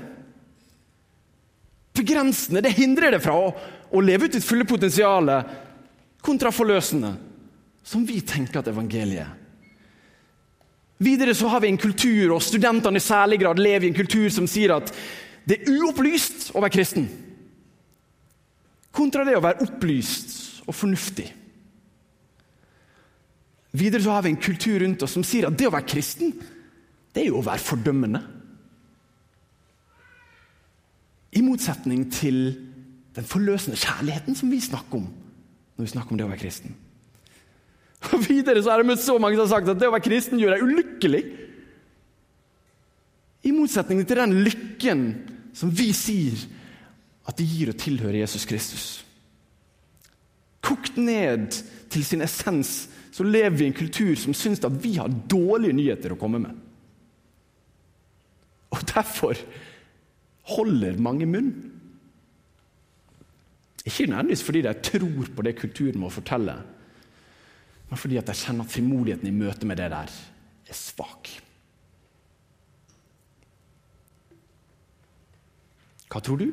Begrensende. 1.99 2.63
Det 2.63 2.77
hindrer 2.79 3.17
deg 3.17 3.25
fra 3.25 3.35
å, 3.35 3.49
å 3.91 4.05
leve 4.05 4.29
ut 4.29 4.37
ditt 4.37 4.47
fulle 4.47 4.69
potensial 4.69 5.33
kontra 6.23 6.53
forløsende, 6.55 7.13
som 7.87 8.05
vi 8.07 8.21
tenker 8.27 8.61
at 8.61 8.71
evangeliet 8.71 9.25
er. 9.25 9.35
Videre 10.99 11.35
så 11.35 11.47
har 11.47 11.63
vi 11.63 11.71
en 11.71 11.79
kultur, 11.79 12.35
og 12.35 12.43
studentene 12.43 12.99
i 12.99 13.03
særlig 13.03 13.39
grad 13.45 13.61
lever 13.63 13.87
i 13.87 13.91
en 13.93 13.99
kultur 13.99 14.27
som 14.35 14.49
sier 14.51 14.75
at 14.75 14.91
det 15.47 15.61
er 15.61 15.77
uopplyst 15.79 16.51
å 16.53 16.63
være 16.63 16.75
kristen, 16.75 17.07
kontra 18.91 19.23
det 19.25 19.37
å 19.39 19.45
være 19.45 19.63
opplyst 19.69 20.65
og 20.67 20.75
fornuftig. 20.75 21.29
Videre 23.77 24.03
så 24.03 24.15
har 24.17 24.25
vi 24.25 24.33
en 24.33 24.41
kultur 24.41 24.81
rundt 24.81 25.03
oss 25.05 25.15
som 25.19 25.25
sier 25.27 25.49
at 25.49 25.59
det 25.59 25.69
å 25.69 25.75
være 25.75 25.89
kristen, 25.91 26.33
det 27.13 27.23
er 27.25 27.31
jo 27.31 27.41
å 27.41 27.47
være 27.47 27.65
fordømmende. 27.65 28.23
I 31.37 31.45
motsetning 31.45 32.07
til 32.13 32.39
den 33.17 33.27
forløsende 33.29 33.79
kjærligheten 33.79 34.37
som 34.39 34.53
vi 34.53 34.61
snakker 34.63 35.01
om 35.01 35.09
når 35.79 35.87
vi 35.87 35.91
snakker 35.93 36.15
om 36.15 36.19
det 36.19 36.27
å 36.27 36.31
være 36.31 36.43
kristen. 36.43 36.73
Og 38.09 38.23
Videre 38.25 38.63
så 38.63 38.73
er 38.73 38.81
det 38.81 38.89
med 38.89 39.01
så 39.03 39.19
mange 39.21 39.37
som 39.37 39.45
har 39.45 39.53
sagt 39.53 39.71
at 39.73 39.81
det 39.81 39.89
å 39.91 39.95
være 39.95 40.07
kristen 40.07 40.41
gjør 40.41 40.55
deg 40.55 40.65
ulykkelig. 40.67 41.23
I 43.47 43.55
motsetning 43.55 44.03
til 44.07 44.21
den 44.23 44.39
lykken 44.47 45.05
som 45.57 45.71
vi 45.75 45.91
sier 45.97 46.41
at 47.29 47.39
det 47.39 47.47
gir 47.47 47.71
å 47.71 47.79
tilhøre 47.79 48.23
Jesus 48.23 48.47
Kristus. 48.49 48.87
Kokt 50.65 50.97
ned 50.99 51.53
til 51.93 52.05
sin 52.07 52.25
essens 52.25 52.89
så 53.19 53.27
lever 53.27 53.57
vi 53.57 53.65
i 53.67 53.71
en 53.73 53.75
kultur 53.75 54.13
som 54.15 54.35
syns 54.37 54.63
at 54.63 54.77
vi 54.79 54.93
har 54.95 55.11
dårlige 55.11 55.75
nyheter 55.75 56.13
å 56.15 56.19
komme 56.21 56.39
med. 56.39 56.55
Og 58.71 58.85
derfor 58.87 59.41
holder 60.53 61.01
mange 61.03 61.27
munn. 61.27 61.51
Ikke 63.83 64.07
nødvendigvis 64.07 64.45
fordi 64.47 64.63
de 64.69 64.77
tror 64.87 65.33
på 65.35 65.47
det 65.49 65.57
kulturen 65.59 65.99
må 65.99 66.13
fortelle, 66.15 66.55
men 67.89 67.99
fordi 67.99 68.21
de 68.21 68.37
kjenner 68.37 68.69
at 68.69 68.75
frimodigheten 68.77 69.31
i 69.31 69.35
møte 69.35 69.67
med 69.67 69.81
det 69.81 69.91
der 69.91 70.15
er 70.69 70.77
svak. 70.77 71.33
Hva 76.07 76.23
tror 76.23 76.39
du? 76.39 76.53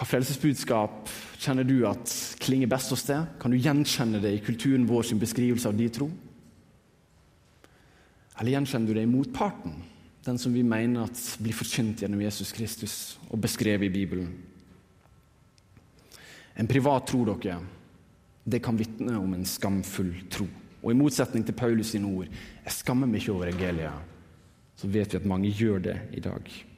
Hva 0.00 0.06
frelsesbudskap 0.08 1.10
kjenner 1.36 1.66
du 1.68 1.82
at 1.84 2.08
klinger 2.40 2.70
best 2.72 2.88
hos 2.88 3.02
deg? 3.04 3.34
Kan 3.36 3.52
du 3.52 3.58
gjenkjenne 3.60 4.16
det 4.22 4.30
i 4.32 4.38
kulturen 4.40 4.86
vår 4.88 5.10
sin 5.10 5.18
beskrivelse 5.20 5.68
av 5.68 5.76
din 5.76 5.92
tro? 5.92 6.06
Eller 8.40 8.54
gjenkjenner 8.54 8.88
du 8.88 8.96
det 8.96 9.02
i 9.04 9.10
motparten, 9.10 9.74
den 10.24 10.40
som 10.40 10.54
vi 10.56 10.62
mener 10.64 11.04
at 11.04 11.20
blir 11.44 11.52
forkynt 11.52 12.00
gjennom 12.00 12.22
Jesus 12.24 12.54
Kristus 12.56 12.94
og 13.28 13.42
beskrevet 13.44 13.90
i 13.90 13.92
Bibelen? 13.92 14.30
En 16.56 16.70
privat 16.70 17.04
tro, 17.12 17.26
dere, 17.28 17.58
det 18.48 18.62
kan 18.64 18.80
vitne 18.80 19.18
om 19.20 19.36
en 19.36 19.44
skamfull 19.44 20.14
tro. 20.32 20.48
Og 20.80 20.94
i 20.94 20.96
motsetning 20.96 21.44
til 21.44 21.60
Paulus 21.60 21.92
sine 21.92 22.08
ord 22.08 22.26
'Jeg 22.64 22.72
skammer 22.72 23.06
meg 23.06 23.20
ikke 23.20 23.32
over 23.32 23.52
evangeliet', 23.52 24.00
så 24.76 24.88
vet 24.88 25.12
vi 25.12 25.16
at 25.18 25.26
mange 25.26 25.52
gjør 25.52 25.78
det 25.78 26.00
i 26.12 26.20
dag. 26.20 26.69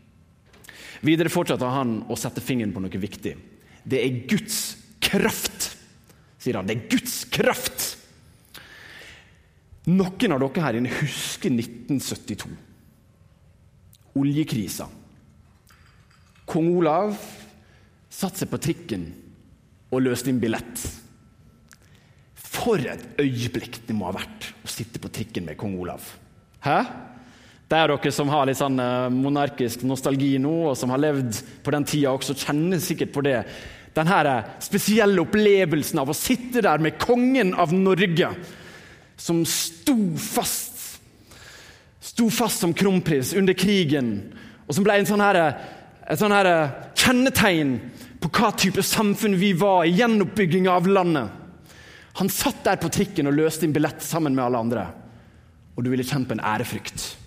Videre 1.02 1.32
fortsetter 1.32 1.72
han 1.74 2.00
å 2.10 2.18
sette 2.18 2.44
fingeren 2.44 2.74
på 2.74 2.82
noe 2.82 3.02
viktig. 3.02 3.34
Det 3.82 3.98
er 3.98 4.20
Guds 4.30 4.60
kraft, 5.02 5.72
sier 6.38 6.60
han. 6.60 6.68
Det 6.68 6.76
er 6.76 6.88
Guds 6.92 7.24
kraft 7.32 7.88
Noen 9.90 10.30
av 10.30 10.38
dere 10.38 10.62
her 10.62 10.76
inne 10.78 10.90
husker 10.94 11.50
1972. 11.50 12.50
Oljekrisa. 14.20 14.86
Kong 16.46 16.68
Olav 16.76 17.16
satte 18.12 18.42
seg 18.44 18.50
på 18.52 18.60
trikken 18.62 19.08
og 19.90 20.04
løste 20.04 20.30
inn 20.30 20.38
billett. 20.42 20.84
For 22.38 22.78
et 22.78 23.18
øyeblikk 23.18 23.80
det 23.88 23.96
må 23.96 24.06
ha 24.06 24.14
vært 24.20 24.52
å 24.62 24.70
sitte 24.70 25.02
på 25.02 25.10
trikken 25.10 25.48
med 25.48 25.58
kong 25.58 25.74
Olav. 25.82 26.04
Hæ? 26.62 26.78
Det 27.72 27.78
er 27.80 27.88
dere 27.88 28.10
som 28.12 28.28
har 28.28 28.44
litt 28.44 28.58
sånn 28.58 28.76
eh, 28.84 29.06
monarkisk 29.08 29.86
nostalgi 29.88 30.34
nå, 30.36 30.50
og 30.68 30.74
som 30.76 30.90
har 30.92 31.00
levd 31.00 31.38
på 31.64 31.72
den 31.72 31.86
tida 31.88 32.10
også, 32.12 32.36
kjenner 32.36 32.82
sikkert 32.84 33.14
på 33.14 33.22
det. 33.24 33.38
Den 33.96 34.10
her 34.12 34.28
spesielle 34.60 35.24
opplevelsen 35.24 36.02
av 36.02 36.12
å 36.12 36.16
sitte 36.16 36.60
der 36.64 36.84
med 36.84 36.98
kongen 37.00 37.54
av 37.56 37.72
Norge, 37.72 38.28
som 39.16 39.40
sto 39.48 39.96
fast 40.20 40.68
sto 42.02 42.26
fast 42.34 42.60
som 42.60 42.74
kronprins 42.76 43.30
under 43.38 43.56
krigen, 43.56 44.10
og 44.66 44.76
som 44.76 44.84
ble 44.84 44.98
en 44.98 45.08
sånn 45.08 45.22
her, 45.22 45.38
et 46.04 46.20
sånn 46.20 46.34
her 46.34 46.50
kjennetegn 46.98 47.76
på 48.20 48.28
hva 48.36 48.50
type 48.58 48.84
samfunn 48.84 49.38
vi 49.40 49.54
var 49.56 49.86
i 49.86 49.94
gjenoppbygginga 49.96 50.74
av 50.74 50.90
landet. 50.90 51.30
Han 52.20 52.28
satt 52.28 52.60
der 52.66 52.76
på 52.82 52.92
trikken 52.92 53.30
og 53.30 53.38
løste 53.38 53.64
inn 53.64 53.72
billett 53.72 54.04
sammen 54.04 54.36
med 54.36 54.44
alle 54.44 54.60
andre. 54.60 54.86
Og 55.72 55.86
du 55.86 55.88
ville 55.88 56.04
kjent 56.04 56.28
på 56.28 56.36
en 56.36 56.44
ærefrykt. 56.44 57.21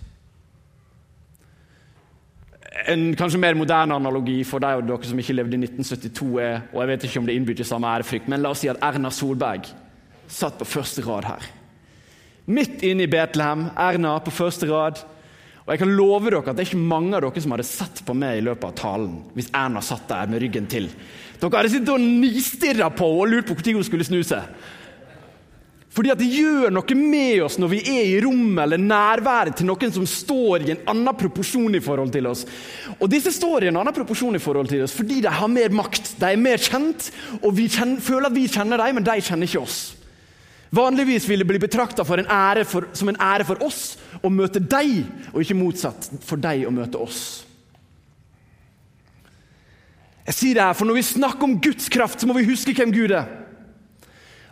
En 2.90 3.08
kanskje 3.16 3.40
mer 3.40 3.56
moderne 3.56 3.96
analogi 3.96 4.42
for 4.44 4.62
deg 4.62 4.80
og 4.80 4.88
dere 4.88 5.08
som 5.08 5.20
ikke 5.20 5.34
levde 5.36 5.56
i 5.56 5.62
1972, 5.64 6.30
er, 6.42 6.62
og 6.72 6.82
jeg 6.82 6.90
vet 6.90 7.06
ikke 7.08 7.20
om 7.22 7.28
det 7.28 7.36
innbyr 7.38 7.62
samme 7.64 7.88
ærefrykt, 7.88 8.28
men 8.28 8.42
la 8.44 8.52
oss 8.52 8.64
si 8.64 8.70
at 8.70 8.82
Erna 8.84 9.10
Solberg 9.14 9.70
satt 10.28 10.58
på 10.60 10.68
første 10.68 11.04
rad 11.06 11.28
her. 11.30 11.46
Midt 12.46 12.84
inne 12.86 13.06
i 13.06 13.10
Betlehem, 13.10 13.68
Erna 13.74 14.18
på 14.22 14.34
første 14.34 14.68
rad. 14.70 15.00
Og 15.66 15.72
jeg 15.74 15.80
kan 15.82 15.94
love 15.98 16.30
dere 16.30 16.44
at 16.44 16.54
det 16.54 16.62
er 16.62 16.68
ikke 16.68 16.90
mange 16.92 17.16
av 17.16 17.24
dere 17.24 17.42
som 17.42 17.54
hadde 17.56 17.66
sett 17.66 18.02
på 18.06 18.14
meg 18.14 18.38
i 18.38 18.44
løpet 18.46 18.68
av 18.68 18.76
talen 18.78 19.16
hvis 19.34 19.50
Erna 19.50 19.82
satt 19.82 20.06
der 20.12 20.30
med 20.30 20.44
ryggen 20.44 20.68
til. 20.70 20.86
Dere 21.40 21.58
hadde 21.58 21.72
sittet 21.72 21.90
og 21.90 22.04
nistirra 22.04 22.90
på 22.94 23.08
og 23.16 23.32
lurt 23.32 23.50
på 23.50 23.56
når 23.58 23.80
hun 23.80 23.88
skulle 23.88 24.06
snu 24.06 24.20
seg. 24.26 24.46
Fordi 25.96 26.12
at 26.12 26.20
Det 26.20 26.28
gjør 26.28 26.74
noe 26.74 26.96
med 26.98 27.42
oss 27.46 27.56
når 27.56 27.70
vi 27.72 27.78
er 27.88 28.02
i 28.10 28.20
rommet 28.20 28.66
eller 28.66 28.82
nærværet 28.82 29.56
til 29.56 29.68
noen 29.68 29.94
som 29.94 30.04
står 30.08 30.66
i 30.66 30.74
en 30.74 30.82
annen 30.92 31.16
proporsjon 31.16 31.78
i 31.78 31.80
forhold 31.80 32.12
til 32.12 32.28
oss. 32.28 32.44
Og 33.00 33.08
Disse 33.08 33.32
står 33.32 33.64
i 33.64 33.70
en 33.70 33.78
annen 33.80 33.96
proporsjon 33.96 34.36
i 34.36 34.42
forhold 34.42 34.68
til 34.68 34.84
oss 34.84 34.96
fordi 34.96 35.22
de 35.24 35.32
har 35.32 35.48
mer 35.48 35.72
makt, 35.72 36.18
de 36.20 36.28
er 36.28 36.40
mer 36.40 36.60
kjent, 36.60 37.08
og 37.40 37.56
vi 37.56 37.70
kjenner, 37.72 38.04
føler 38.04 38.28
at 38.28 38.36
vi 38.36 38.44
kjenner 38.44 38.82
dem, 38.82 38.98
men 38.98 39.08
de 39.08 39.16
kjenner 39.24 39.48
ikke 39.48 39.64
oss. 39.64 39.80
Vanligvis 40.76 41.28
vil 41.30 41.40
det 41.40 41.48
bli 41.48 41.62
betrakta 41.62 42.04
som 42.04 42.20
en 42.20 43.20
ære 43.24 43.46
for 43.48 43.64
oss 43.64 43.82
å 44.20 44.28
møte 44.28 44.60
deg, 44.60 45.06
og 45.32 45.40
ikke 45.40 45.56
motsatt 45.56 46.10
for 46.26 46.36
deg 46.42 46.66
å 46.68 46.74
møte 46.74 47.00
oss. 47.00 47.24
Jeg 50.26 50.34
sier 50.34 50.58
det 50.58 50.64
her, 50.66 50.74
for 50.74 50.84
Når 50.84 50.98
vi 50.98 51.08
snakker 51.14 51.46
om 51.46 51.60
Guds 51.62 51.88
kraft, 51.88 52.20
så 52.20 52.26
må 52.26 52.34
vi 52.36 52.48
huske 52.50 52.74
hvem 52.74 52.92
Gud 52.92 53.14
er. 53.14 53.30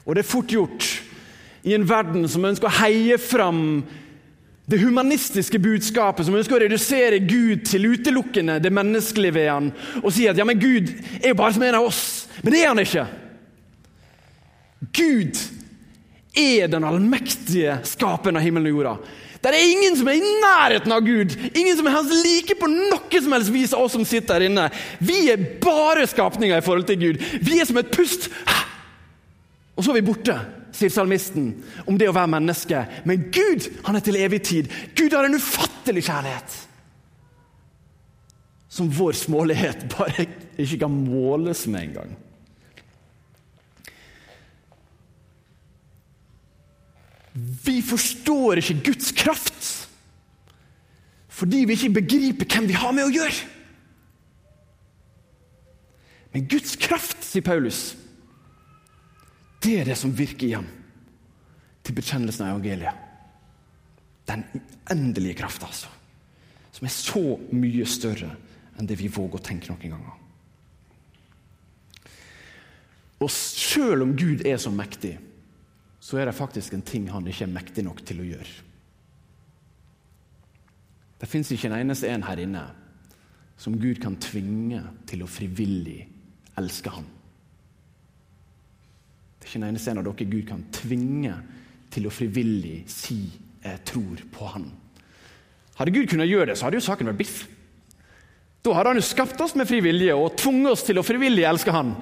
Og 0.06 0.14
det 0.14 0.24
er 0.24 0.32
fort 0.32 0.52
gjort 0.52 1.03
i 1.64 1.74
en 1.74 1.86
verden 1.88 2.26
som 2.28 2.44
ønsker 2.44 2.68
å 2.68 2.78
heie 2.82 3.16
fram 3.20 3.82
det 4.68 4.80
humanistiske 4.80 5.58
budskapet, 5.60 6.24
som 6.24 6.36
ønsker 6.36 6.56
å 6.56 6.62
redusere 6.62 7.20
Gud 7.24 7.66
til 7.68 7.90
utelukkende 7.92 8.58
det 8.64 8.72
menneskelige 8.72 9.36
ved 9.36 9.50
han, 9.50 9.72
og 10.00 10.12
si 10.14 10.28
at 10.28 10.40
ja, 10.40 10.46
men 10.48 10.60
Gud 10.60 10.92
er 11.20 11.32
jo 11.32 11.40
bare 11.40 11.56
som 11.56 11.66
en 11.66 11.76
av 11.80 11.88
oss. 11.88 12.04
Men 12.40 12.54
det 12.54 12.62
er 12.62 12.70
han 12.70 12.80
ikke. 12.84 13.04
Gud 14.94 15.42
er 16.34 16.72
den 16.72 16.86
allmektige 16.88 17.78
skaperen 17.88 18.40
av 18.40 18.44
himmelen 18.44 18.72
og 18.72 18.78
jorda. 18.78 18.96
Det 19.44 19.52
er 19.52 19.70
ingen 19.74 19.96
som 19.98 20.08
er 20.08 20.16
i 20.16 20.34
nærheten 20.40 20.92
av 20.96 21.04
Gud. 21.04 21.34
Ingen 21.52 21.76
som 21.76 21.88
er 21.88 21.96
hans 21.98 22.12
like 22.24 22.56
på 22.56 22.68
noe 22.70 23.20
som 23.20 23.34
helst 23.36 23.52
vis 23.52 23.74
av 23.76 23.84
oss 23.84 23.92
som 23.92 24.06
sitter 24.08 24.38
her 24.38 24.46
inne. 24.48 24.70
Vi 25.04 25.26
er 25.28 25.42
bare 25.60 26.06
skapninger 26.08 26.56
i 26.56 26.64
forhold 26.64 26.88
til 26.88 27.02
Gud. 27.02 27.24
Vi 27.44 27.60
er 27.60 27.68
som 27.68 27.76
et 27.80 27.92
pust. 27.92 28.30
Og 29.76 29.84
så 29.84 29.92
er 29.92 29.98
vi 29.98 30.06
borte, 30.06 30.38
sier 30.74 30.90
salmisten, 30.92 31.52
om 31.86 31.98
det 31.98 32.08
å 32.10 32.16
være 32.16 32.32
menneske. 32.34 32.82
Men 33.06 33.28
Gud 33.34 33.68
han 33.86 33.98
er 33.98 34.04
til 34.04 34.18
evig 34.18 34.42
tid. 34.46 34.70
Gud 34.98 35.14
har 35.14 35.28
en 35.28 35.38
ufattelig 35.38 36.04
kjærlighet. 36.08 36.58
Som 38.74 38.90
vår 38.90 39.14
smålighet 39.18 39.86
bare 39.94 40.26
ikke 40.58 40.82
kan 40.82 40.94
måles 41.06 41.64
med 41.70 41.90
engang. 41.90 42.14
Vi 47.34 47.80
forstår 47.82 48.60
ikke 48.62 48.82
Guds 48.92 49.10
kraft 49.16 49.72
fordi 51.34 51.64
vi 51.66 51.74
ikke 51.74 51.96
begriper 51.96 52.46
hvem 52.46 52.68
vi 52.70 52.76
har 52.78 52.92
med 52.94 53.08
å 53.08 53.10
gjøre. 53.10 53.48
Men 56.30 56.44
Guds 56.46 56.76
kraft, 56.78 57.24
sier 57.26 57.42
Paulus, 57.42 57.96
det 59.64 59.74
er 59.80 59.88
det 59.88 59.96
som 59.98 60.12
virker 60.14 60.46
i 60.46 60.56
ham 60.56 60.66
til 61.84 61.96
bekjennelsen 61.96 62.46
av 62.46 62.54
evangeliet. 62.54 63.00
Den 64.28 64.44
uendelige 64.56 65.38
krafta, 65.40 65.68
altså. 65.68 65.90
Som 66.74 66.88
er 66.88 66.92
så 66.92 67.24
mye 67.54 67.86
større 67.88 68.30
enn 68.78 68.88
det 68.88 68.96
vi 68.98 69.10
våger 69.12 69.38
å 69.38 69.44
tenke 69.44 69.70
noen 69.70 69.94
ganger. 69.94 70.20
Og 73.22 73.30
selv 73.30 74.04
om 74.04 74.14
Gud 74.18 74.42
er 74.46 74.58
så 74.60 74.72
mektig, 74.74 75.14
så 76.04 76.18
er 76.20 76.28
det 76.28 76.36
faktisk 76.36 76.74
en 76.76 76.84
ting 76.84 77.06
han 77.12 77.26
ikke 77.28 77.46
er 77.46 77.54
mektig 77.54 77.84
nok 77.86 78.02
til 78.04 78.20
å 78.20 78.28
gjøre. 78.28 78.54
Det 81.20 81.28
fins 81.30 81.52
ikke 81.54 81.70
en 81.70 81.78
eneste 81.78 82.10
en 82.10 82.26
her 82.26 82.42
inne 82.42 82.64
som 83.56 83.78
Gud 83.80 84.00
kan 84.02 84.18
tvinge 84.20 84.82
til 85.08 85.22
å 85.24 85.30
frivillig 85.30 86.02
elske 86.60 86.92
han. 86.92 87.06
Det 89.44 89.50
er 89.50 89.58
ikke 89.58 89.60
en 89.60 89.68
eneste 89.68 89.92
en 89.92 89.98
av 90.00 90.06
dere 90.06 90.24
Gud 90.30 90.44
kan 90.48 90.62
tvinge 90.72 91.34
til 91.92 92.06
å 92.08 92.12
frivillig 92.12 92.84
si 92.88 93.28
'jeg 93.60 93.84
tror 93.84 94.16
på 94.32 94.46
han'. 94.48 94.70
Hadde 95.76 95.92
Gud 95.92 96.08
kunnet 96.08 96.28
gjøre 96.28 96.46
det, 96.46 96.56
så 96.56 96.64
hadde 96.64 96.78
jo 96.78 96.86
saken 96.86 97.06
vært 97.06 97.18
biff. 97.18 97.46
Da 98.64 98.72
hadde 98.72 98.88
han 98.88 98.96
jo 98.96 99.02
skapt 99.02 99.40
oss 99.40 99.54
med 99.54 99.68
fri 99.68 99.80
vilje 99.80 100.14
og 100.14 100.38
tvunget 100.38 100.72
oss 100.72 100.82
til 100.82 100.96
å 100.96 101.04
frivillig 101.04 101.44
elske 101.44 101.70
han. 101.70 101.94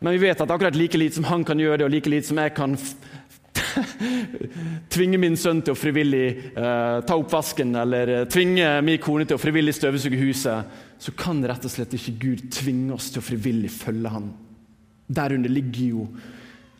Men 0.00 0.12
vi 0.12 0.18
vet 0.18 0.40
at 0.40 0.50
akkurat 0.50 0.74
like 0.74 0.96
lite 0.96 1.14
som 1.14 1.24
han 1.24 1.44
kan 1.44 1.58
gjøre 1.58 1.78
det, 1.78 1.84
og 1.84 1.90
like 1.90 2.08
lite 2.08 2.26
som 2.26 2.38
jeg 2.38 2.54
kan 2.54 2.78
tvinge 4.94 5.18
min 5.18 5.36
sønn 5.36 5.60
til 5.62 5.74
å 5.74 5.76
frivillig 5.76 6.54
uh, 6.56 7.04
ta 7.04 7.14
oppvasken 7.14 7.76
eller 7.76 8.08
uh, 8.08 8.24
tvinge 8.24 8.80
min 8.80 8.98
kone 8.98 9.26
til 9.26 9.36
å 9.36 9.42
frivillig 9.42 9.74
støvsuge 9.74 10.16
huset, 10.16 10.64
så 10.98 11.12
kan 11.12 11.44
rett 11.44 11.64
og 11.64 11.70
slett 11.70 11.92
ikke 11.92 12.16
Gud 12.18 12.48
tvinge 12.50 12.94
oss 12.94 13.10
til 13.10 13.20
å 13.20 13.28
frivillig 13.28 13.70
følge 13.70 14.08
han. 14.08 14.32
Derunder 15.06 15.52
ligger 15.52 15.84
jo 15.84 16.06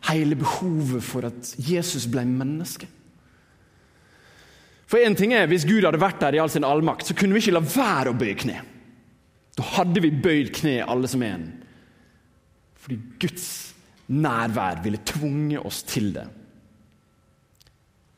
hele 0.09 0.37
behovet 0.37 1.05
for 1.05 1.29
at 1.29 1.55
Jesus 1.59 2.07
ble 2.11 2.25
menneske. 2.29 2.89
For 4.87 5.01
en 5.01 5.17
ting 5.17 5.33
er, 5.35 5.47
Hvis 5.49 5.67
Gud 5.67 5.85
hadde 5.85 6.01
vært 6.01 6.21
der 6.21 6.37
i 6.37 6.41
all 6.43 6.51
sin 6.53 6.65
allmakt, 6.65 7.07
så 7.07 7.17
kunne 7.17 7.35
vi 7.35 7.41
ikke 7.45 7.57
la 7.57 7.65
være 7.65 8.13
å 8.13 8.19
bøye 8.19 8.37
kne. 8.39 8.61
Da 9.57 9.67
hadde 9.77 10.03
vi 10.03 10.11
bøyd 10.11 10.53
kne, 10.55 10.83
alle 10.85 11.09
som 11.09 11.23
en. 11.23 11.47
Fordi 12.85 12.99
Guds 13.21 13.47
nærvær 14.13 14.83
ville 14.85 15.01
tvunget 15.07 15.65
oss 15.65 15.83
til 15.89 16.13
det. 16.15 16.27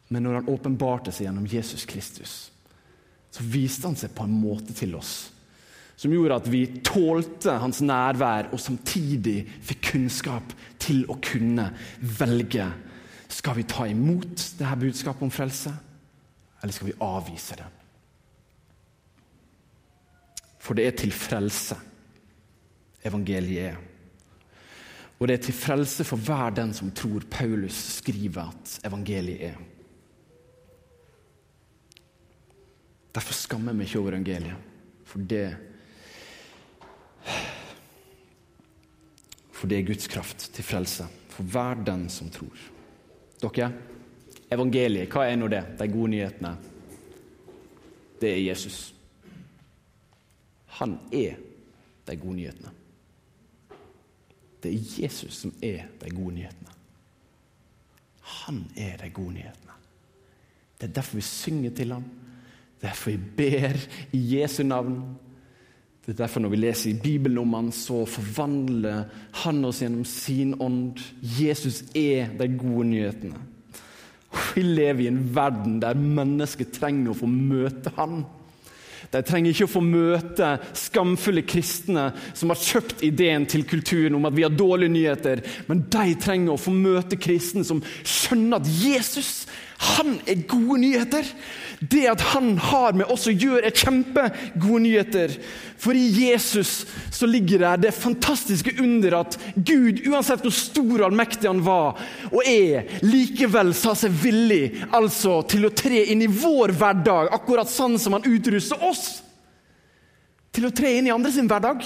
Men 0.09 0.23
når 0.23 0.41
han 0.41 0.51
åpenbarte 0.51 1.13
seg 1.15 1.29
gjennom 1.29 1.47
Jesus 1.51 1.87
Kristus, 1.87 2.35
så 3.31 3.45
viste 3.47 3.87
han 3.87 3.99
seg 3.99 4.15
på 4.17 4.27
en 4.27 4.35
måte 4.35 4.75
til 4.75 4.95
oss 4.99 5.31
som 5.97 6.13
gjorde 6.13 6.37
at 6.37 6.49
vi 6.53 6.67
tålte 6.85 7.57
hans 7.63 7.81
nærvær 7.85 8.51
og 8.53 8.61
samtidig 8.61 9.39
fikk 9.65 9.93
kunnskap 9.93 10.53
til 10.83 11.07
å 11.09 11.17
kunne 11.25 11.71
velge. 12.21 12.69
Skal 13.33 13.57
vi 13.59 13.65
ta 13.69 13.89
imot 13.89 14.35
dette 14.59 14.77
budskapet 14.81 15.25
om 15.27 15.33
frelse, 15.33 15.73
eller 16.61 16.77
skal 16.77 16.91
vi 16.91 16.99
avvise 17.05 17.57
det? 17.59 17.69
For 20.61 20.77
det 20.77 20.87
er 20.87 20.97
til 20.99 21.15
frelse 21.15 21.77
evangeliet 23.07 23.71
er. 23.71 23.77
Og 25.17 25.29
det 25.29 25.39
er 25.39 25.45
til 25.47 25.57
frelse 25.57 26.05
for 26.05 26.21
hver 26.21 26.53
den 26.59 26.75
som 26.77 26.91
tror 26.93 27.25
Paulus 27.31 27.77
skriver 28.03 28.51
at 28.51 28.75
evangeliet 28.85 29.47
er. 29.53 29.57
Derfor 33.17 33.33
skammer 33.33 33.73
meg 33.73 33.89
ikke 33.89 34.03
over 34.03 34.13
evangeliet, 34.13 34.75
for 35.09 35.25
det 35.25 35.47
For 39.57 39.71
det 39.71 39.79
er 39.79 39.89
Guds 39.89 40.09
kraft 40.13 40.51
til 40.53 40.65
frelse 40.65 41.07
for 41.33 41.49
hver 41.53 41.83
den 41.85 42.07
som 42.13 42.31
tror. 42.33 42.57
Dere, 43.43 43.71
evangeliet, 44.53 45.11
hva 45.13 45.27
er 45.27 45.37
nå 45.41 45.49
det? 45.53 45.63
De 45.79 45.89
gode 45.91 46.13
nyhetene. 46.15 46.53
Det 48.21 48.31
er 48.33 48.45
Jesus. 48.47 48.95
Han 50.79 50.99
er 51.13 51.37
de 52.07 52.17
gode 52.21 52.39
nyhetene. 52.39 52.73
Det 54.63 54.73
er 54.73 55.03
Jesus 55.03 55.43
som 55.43 55.53
er 55.63 55.87
de 56.01 56.11
gode 56.11 56.35
nyhetene. 56.39 56.73
Han 58.47 58.65
er 58.77 58.97
de 59.03 59.11
gode 59.15 59.37
nyhetene. 59.37 59.77
Det 60.77 60.89
er 60.89 60.97
derfor 60.99 61.17
vi 61.17 61.25
synger 61.25 61.71
til 61.77 61.93
ham. 61.93 62.05
Er 62.77 62.89
derfor 62.89 63.11
vi 63.11 63.17
ber 63.37 63.79
i 64.13 64.23
Jesu 64.37 64.63
navn. 64.63 65.17
Det 66.07 66.13
er 66.15 66.21
derfor 66.21 66.45
når 66.45 66.53
vi 66.53 66.59
leser 66.61 66.91
i 66.93 66.99
Bibelen 67.03 67.41
om 67.43 67.55
han, 67.57 67.73
så 67.75 68.05
forvandler 68.07 69.09
han 69.43 69.65
oss 69.67 69.81
gjennom 69.83 70.05
sin 70.07 70.53
ånd. 70.63 71.01
Jesus 71.41 71.81
er 71.99 72.31
de 72.39 72.47
gode 72.55 72.87
nyhetene. 72.93 73.41
Vi 74.55 74.63
lever 74.63 75.03
i 75.03 75.09
en 75.11 75.25
verden 75.35 75.81
der 75.83 75.99
mennesker 75.99 76.69
trenger 76.71 77.11
å 77.11 77.19
få 77.19 77.27
møte 77.27 77.91
han. 77.99 78.21
De 79.11 79.23
trenger 79.27 79.51
ikke 79.51 79.67
å 79.67 79.71
få 79.71 79.83
møte 79.83 80.49
skamfulle 80.79 81.43
kristne 81.47 82.09
som 82.35 82.51
har 82.53 82.63
kjøpt 82.63 83.03
ideen 83.07 83.47
til 83.51 83.67
kulturen 83.69 84.17
om 84.19 84.27
at 84.29 84.35
vi 84.37 84.47
har 84.47 84.55
dårlige 84.55 84.95
nyheter, 84.95 85.43
men 85.67 85.85
de 85.91 86.17
trenger 86.23 86.55
å 86.55 86.61
få 86.61 86.75
møte 86.75 87.19
kristne 87.19 87.67
som 87.67 87.83
skjønner 88.03 88.61
at 88.61 88.71
Jesus 88.71 89.47
han 89.97 90.17
er 90.25 90.47
gode 90.49 90.81
nyheter. 90.87 91.27
Det 91.81 92.07
at 92.09 92.23
han 92.33 92.55
har 92.59 92.95
med 92.97 93.11
oss 93.13 93.27
å 93.29 93.35
gjøre, 93.35 93.67
er 93.69 93.77
kjempegode 93.77 94.83
nyheter. 94.85 95.35
For 95.81 95.97
i 95.97 96.07
Jesus 96.09 96.87
så 97.13 97.29
ligger 97.29 97.61
det 97.61 97.73
det 97.85 97.93
fantastiske 97.97 98.77
under 98.81 99.19
at 99.21 99.37
Gud, 99.57 100.01
uansett 100.09 100.45
hvor 100.45 100.55
stor 100.57 100.95
og 100.97 101.07
allmektig 101.11 101.51
han 101.51 101.61
var 101.67 102.01
og 102.31 102.41
er, 102.49 102.89
likevel 103.05 103.75
sa 103.77 103.93
seg 103.99 104.15
villig 104.23 104.87
altså 104.97 105.43
til 105.51 105.69
å 105.69 105.75
tre 105.77 106.07
inn 106.13 106.25
i 106.25 106.31
vår 106.33 106.73
hverdag, 106.79 107.31
akkurat 107.37 107.71
sånn 107.71 107.99
som 108.01 108.17
han 108.17 108.27
utruster 108.29 108.81
oss. 108.87 109.21
Til 110.57 110.69
å 110.69 110.75
tre 110.75 110.97
inn 110.97 111.11
i 111.11 111.15
andre 111.15 111.35
sin 111.35 111.49
hverdag. 111.51 111.85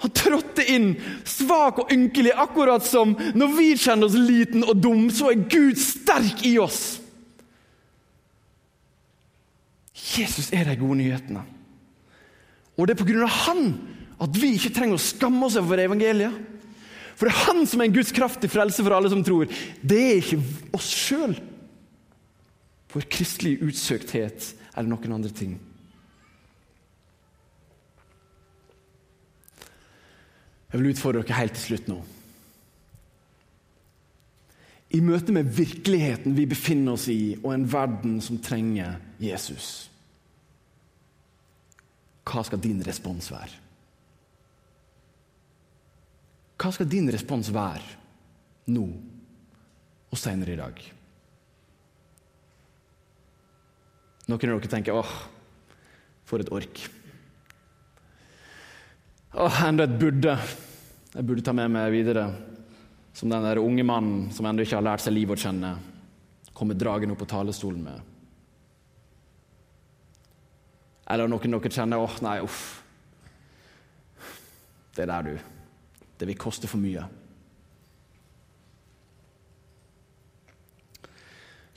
Han 0.00 0.12
trådte 0.16 0.64
inn 0.72 0.94
svak 1.28 1.82
og 1.82 1.92
ynkelig, 1.92 2.32
akkurat 2.32 2.84
som 2.86 3.12
når 3.36 3.52
vi 3.58 3.68
kjenner 3.76 4.08
oss 4.08 4.16
liten 4.16 4.64
og 4.64 4.80
dum, 4.80 5.10
så 5.12 5.30
er 5.30 5.44
Gud 5.52 5.78
sterk 5.78 6.42
i 6.48 6.56
oss. 6.58 6.99
Jesus 10.10 10.50
er 10.52 10.66
de 10.66 10.76
gode 10.80 10.98
nyhetene. 10.98 11.42
Og 12.76 12.88
det 12.88 12.96
er 12.96 13.04
pga. 13.04 13.26
han 13.26 13.74
at 14.20 14.36
vi 14.36 14.54
ikke 14.56 14.72
trenger 14.76 14.98
å 14.98 15.02
skamme 15.02 15.46
oss 15.46 15.56
over 15.56 15.80
evangeliet. 15.80 16.34
For 17.16 17.28
det 17.28 17.34
er 17.34 17.46
han 17.50 17.66
som 17.68 17.80
er 17.80 17.88
en 17.88 17.94
Guds 17.94 18.12
kraft 18.16 18.40
til 18.40 18.52
frelse 18.52 18.84
for 18.84 18.96
alle 18.96 19.10
som 19.12 19.24
tror. 19.24 19.48
Det 19.82 20.00
er 20.00 20.20
ikke 20.20 20.40
oss 20.76 20.88
sjøl, 20.88 21.34
vår 22.92 23.04
kristelige 23.12 23.66
utsøkthet 23.68 24.54
eller 24.74 24.88
noen 24.88 25.18
andre 25.18 25.32
ting. 25.36 25.58
Jeg 30.70 30.80
vil 30.80 30.92
utfordre 30.92 31.24
dere 31.26 31.42
helt 31.42 31.56
til 31.58 31.66
slutt 31.72 31.90
nå. 31.90 31.98
I 34.90 35.00
møte 35.04 35.34
med 35.34 35.52
virkeligheten 35.54 36.34
vi 36.34 36.48
befinner 36.50 36.96
oss 36.96 37.06
i, 37.12 37.36
og 37.44 37.52
en 37.54 37.68
verden 37.70 38.18
som 38.24 38.40
trenger 38.42 38.96
Jesus, 39.22 39.89
hva 42.30 42.44
skal 42.46 42.62
din 42.62 42.80
respons 42.86 43.30
være? 43.32 43.58
Hva 46.60 46.70
skal 46.76 46.88
din 46.92 47.08
respons 47.10 47.48
være 47.54 48.70
nå 48.70 48.86
og 50.10 50.18
senere 50.20 50.54
i 50.54 50.60
dag? 50.60 50.80
Noen 54.30 54.52
av 54.52 54.60
dere 54.60 54.70
tenker 54.70 54.94
åh, 54.94 55.14
for 56.28 56.42
et 56.42 56.52
ork. 56.54 56.82
Åh, 59.40 59.62
enda 59.66 59.86
et 59.88 59.96
burde. 59.98 60.36
Jeg 61.14 61.26
burde 61.26 61.42
ta 61.46 61.54
med 61.56 61.72
meg 61.74 61.90
videre. 61.94 62.28
Som 63.16 63.32
den 63.32 63.42
der 63.42 63.58
unge 63.58 63.82
mannen 63.86 64.28
som 64.34 64.46
ennå 64.46 64.62
ikke 64.62 64.78
har 64.78 64.86
lært 64.86 65.02
seg 65.02 65.16
livet 65.16 65.40
å 65.40 65.48
kjenne, 65.48 65.72
kommer 66.54 66.78
dragen 66.78 67.10
opp 67.10 67.24
på 67.24 67.30
talerstolen 67.32 67.82
med. 67.88 68.09
Eller 71.10 71.30
noen 71.30 71.56
dere 71.56 71.72
kjenner 71.74 72.02
åh, 72.02 72.18
nei, 72.22 72.36
uff. 72.44 72.60
Det 74.94 75.04
er 75.04 75.10
der, 75.10 75.30
du. 75.30 76.04
Det 76.20 76.28
vil 76.28 76.38
koste 76.38 76.70
for 76.70 76.82
mye. 76.82 77.06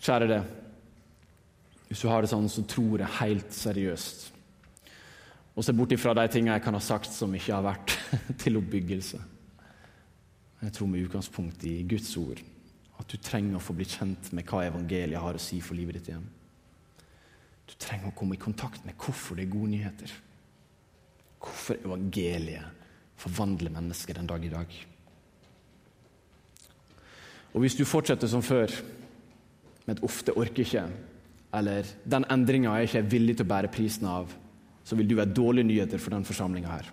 Kjære 0.03 0.27
det. 0.29 0.41
Hvis 1.87 2.01
du 2.03 2.09
har 2.11 2.21
det 2.23 2.31
sånn, 2.33 2.49
så 2.51 2.65
tror 2.67 3.01
jeg 3.01 3.19
helt 3.21 3.53
seriøst 3.55 4.29
og 5.53 5.61
se 5.61 5.73
bort 5.77 5.91
ifra 5.93 6.15
de 6.17 6.23
tingene 6.33 6.55
jeg 6.55 6.63
kan 6.65 6.73
ha 6.73 6.81
sagt 6.81 7.11
som 7.13 7.33
ikke 7.37 7.53
har 7.53 7.65
vært 7.65 7.93
til 8.41 8.57
oppbyggelse. 8.57 9.19
Jeg 10.63 10.73
tror 10.73 10.89
med 10.89 11.05
utgangspunkt 11.05 11.65
i 11.69 11.75
Guds 11.85 12.09
ord 12.17 12.41
at 13.01 13.09
du 13.09 13.19
trenger 13.21 13.59
å 13.59 13.61
få 13.61 13.75
bli 13.77 13.85
kjent 13.89 14.31
med 14.33 14.47
hva 14.49 14.63
evangeliet 14.65 15.21
har 15.21 15.37
å 15.37 15.41
si 15.41 15.59
for 15.61 15.77
livet 15.77 15.99
ditt 15.99 16.09
igjen. 16.09 16.25
Du 17.67 17.75
trenger 17.79 18.11
å 18.11 18.15
komme 18.17 18.35
i 18.35 18.41
kontakt 18.41 18.85
med 18.85 18.97
hvorfor 18.99 19.37
det 19.37 19.45
er 19.45 19.53
gode 19.53 19.71
nyheter. 19.71 20.11
Hvorfor 21.43 21.79
evangeliet 21.79 22.81
forvandler 23.23 23.71
mennesker 23.71 24.17
den 24.17 24.27
dag 24.27 24.43
i 24.45 24.51
dag. 24.51 24.73
Og 27.53 27.61
Hvis 27.61 27.77
du 27.77 27.85
fortsetter 27.85 28.27
som 28.27 28.41
før, 28.41 28.71
med 29.85 29.97
et 29.97 30.03
'ofte 30.03 30.33
orker 30.37 30.63
ikke', 30.63 30.89
eller 31.53 31.83
'den 31.83 32.25
endringa 32.29 32.75
jeg 32.79 32.87
ikke 32.87 33.11
villig 33.11 33.37
til 33.37 33.45
å 33.45 33.49
bære 33.49 33.71
prisen 33.71 34.07
av', 34.07 34.33
så 34.83 34.95
vil 34.95 35.07
du 35.07 35.15
være 35.15 35.33
dårlige 35.33 35.63
nyheter 35.63 35.97
for 35.97 36.09
denne 36.09 36.25
forsamlinga 36.25 36.67
her. 36.67 36.91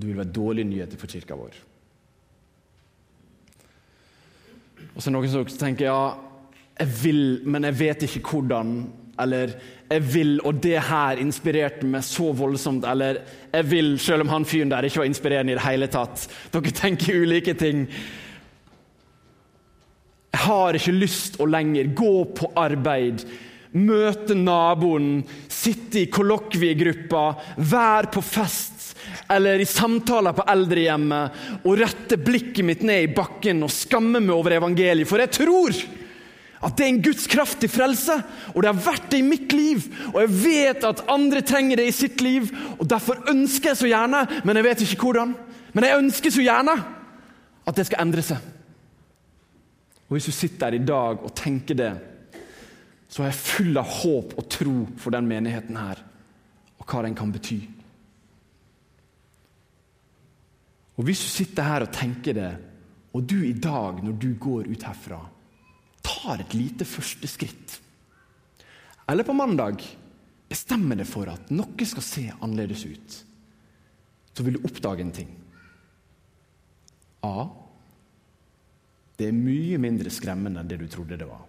Du 0.00 0.06
vil 0.06 0.16
være 0.16 0.32
dårlige 0.32 0.64
nyheter 0.64 0.96
for 0.96 1.06
kirka 1.06 1.34
vår. 1.34 1.54
Og 4.94 5.02
så 5.02 5.08
er 5.08 5.12
det 5.12 5.12
noen 5.12 5.28
som 5.28 5.58
tenker 5.58 5.84
ja, 5.84 6.18
jeg 6.78 6.88
vil, 7.02 7.42
men 7.48 7.64
jeg 7.64 7.78
vet 7.78 8.02
ikke 8.02 8.30
hvordan. 8.30 8.92
Eller 9.22 9.54
jeg 9.88 10.04
vil, 10.12 10.36
og 10.44 10.60
det 10.64 10.76
her 10.88 11.22
inspirerte 11.22 11.88
meg 11.88 12.04
så 12.04 12.32
voldsomt. 12.36 12.84
Eller 12.88 13.22
jeg 13.52 13.68
vil, 13.70 13.96
selv 14.02 14.26
om 14.26 14.34
han 14.34 14.46
fyren 14.48 14.72
der 14.72 14.88
ikke 14.88 15.02
var 15.02 15.10
inspirerende 15.10 15.54
i 15.54 15.58
det 15.58 15.66
hele 15.66 15.90
tatt. 15.92 16.28
Dere 16.54 16.76
tenker 16.76 17.22
ulike 17.24 17.56
ting. 17.58 17.86
Jeg 20.36 20.44
har 20.44 20.76
ikke 20.76 20.94
lyst 20.94 21.40
å 21.40 21.48
lenger 21.48 21.94
gå 21.96 22.14
på 22.36 22.52
arbeid 22.60 23.24
møte 23.76 24.32
naboen, 24.38 25.20
sitte 25.52 26.04
i 26.04 26.10
kollokviegruppa, 26.12 27.24
være 27.60 28.12
på 28.14 28.22
fest 28.24 28.94
eller 29.32 29.60
i 29.60 29.68
samtaler 29.68 30.34
på 30.36 30.46
eldrehjemmet 30.50 31.62
og 31.66 31.78
rette 31.80 32.18
blikket 32.20 32.66
mitt 32.66 32.82
ned 32.86 33.06
i 33.06 33.14
bakken 33.14 33.64
og 33.66 33.72
skamme 33.74 34.22
meg 34.22 34.34
over 34.34 34.56
evangeliet. 34.58 35.08
For 35.08 35.22
jeg 35.22 35.34
tror 35.36 35.76
at 36.64 36.76
det 36.76 36.86
er 36.86 36.88
en 36.88 37.02
Guds 37.04 37.26
kraft 37.28 37.60
til 37.60 37.70
frelse, 37.70 38.14
og 38.54 38.62
det 38.62 38.70
har 38.70 38.84
vært 38.86 39.10
det 39.12 39.20
i 39.20 39.26
mitt 39.26 39.52
liv. 39.52 39.84
Og 40.14 40.22
jeg 40.22 40.32
vet 40.40 40.86
at 40.88 41.04
andre 41.12 41.42
trenger 41.44 41.80
det 41.80 41.88
i 41.90 41.94
sitt 41.94 42.22
liv, 42.24 42.48
og 42.78 42.88
derfor 42.88 43.20
ønsker 43.30 43.72
jeg 43.72 43.80
så 43.82 43.90
gjerne, 43.90 44.22
men 44.44 44.56
jeg 44.56 44.68
vet 44.68 44.84
ikke 44.86 45.08
hvordan. 45.08 45.34
Men 45.76 45.84
jeg 45.84 46.00
ønsker 46.00 46.32
så 46.32 46.44
gjerne 46.46 46.76
at 47.66 47.76
det 47.76 47.86
skal 47.88 48.06
endre 48.06 48.24
seg. 48.24 48.52
Og 50.06 50.16
Hvis 50.16 50.28
du 50.30 50.32
sitter 50.32 50.70
her 50.70 50.78
i 50.78 50.86
dag 50.86 51.24
og 51.26 51.34
tenker 51.36 51.76
det, 51.76 51.92
så 53.08 53.22
er 53.22 53.30
jeg 53.30 53.40
full 53.42 53.78
av 53.78 53.90
håp 54.00 54.36
og 54.38 54.48
tro 54.50 54.76
for 55.00 55.14
den 55.14 55.28
menigheten 55.28 55.76
her, 55.78 56.00
og 56.78 56.86
hva 56.88 57.04
den 57.04 57.16
kan 57.18 57.32
bety. 57.34 57.60
Og 60.96 61.04
Hvis 61.04 61.20
du 61.20 61.28
sitter 61.28 61.68
her 61.68 61.84
og 61.84 61.92
tenker 61.92 62.36
det, 62.36 62.52
og 63.12 63.24
du 63.28 63.42
i 63.44 63.52
dag, 63.52 64.00
når 64.04 64.16
du 64.20 64.30
går 64.40 64.68
ut 64.70 64.84
herfra, 64.84 65.20
tar 66.06 66.42
et 66.42 66.54
lite 66.56 66.86
første 66.88 67.28
skritt, 67.30 67.80
eller 69.10 69.26
på 69.26 69.34
mandag 69.36 69.82
bestemmer 70.46 70.98
deg 70.98 71.08
for 71.10 71.30
at 71.30 71.50
noe 71.54 71.86
skal 71.88 72.04
se 72.04 72.24
annerledes 72.38 72.86
ut, 72.86 73.18
så 74.36 74.46
vil 74.46 74.58
du 74.58 74.66
oppdage 74.68 75.02
en 75.02 75.14
ting. 75.14 75.30
A. 77.26 77.48
Det 79.16 79.30
er 79.30 79.36
mye 79.36 79.78
mindre 79.82 80.12
skremmende 80.12 80.62
enn 80.62 80.70
det 80.70 80.78
du 80.82 80.86
trodde 80.92 81.18
det 81.18 81.26
var. 81.26 81.42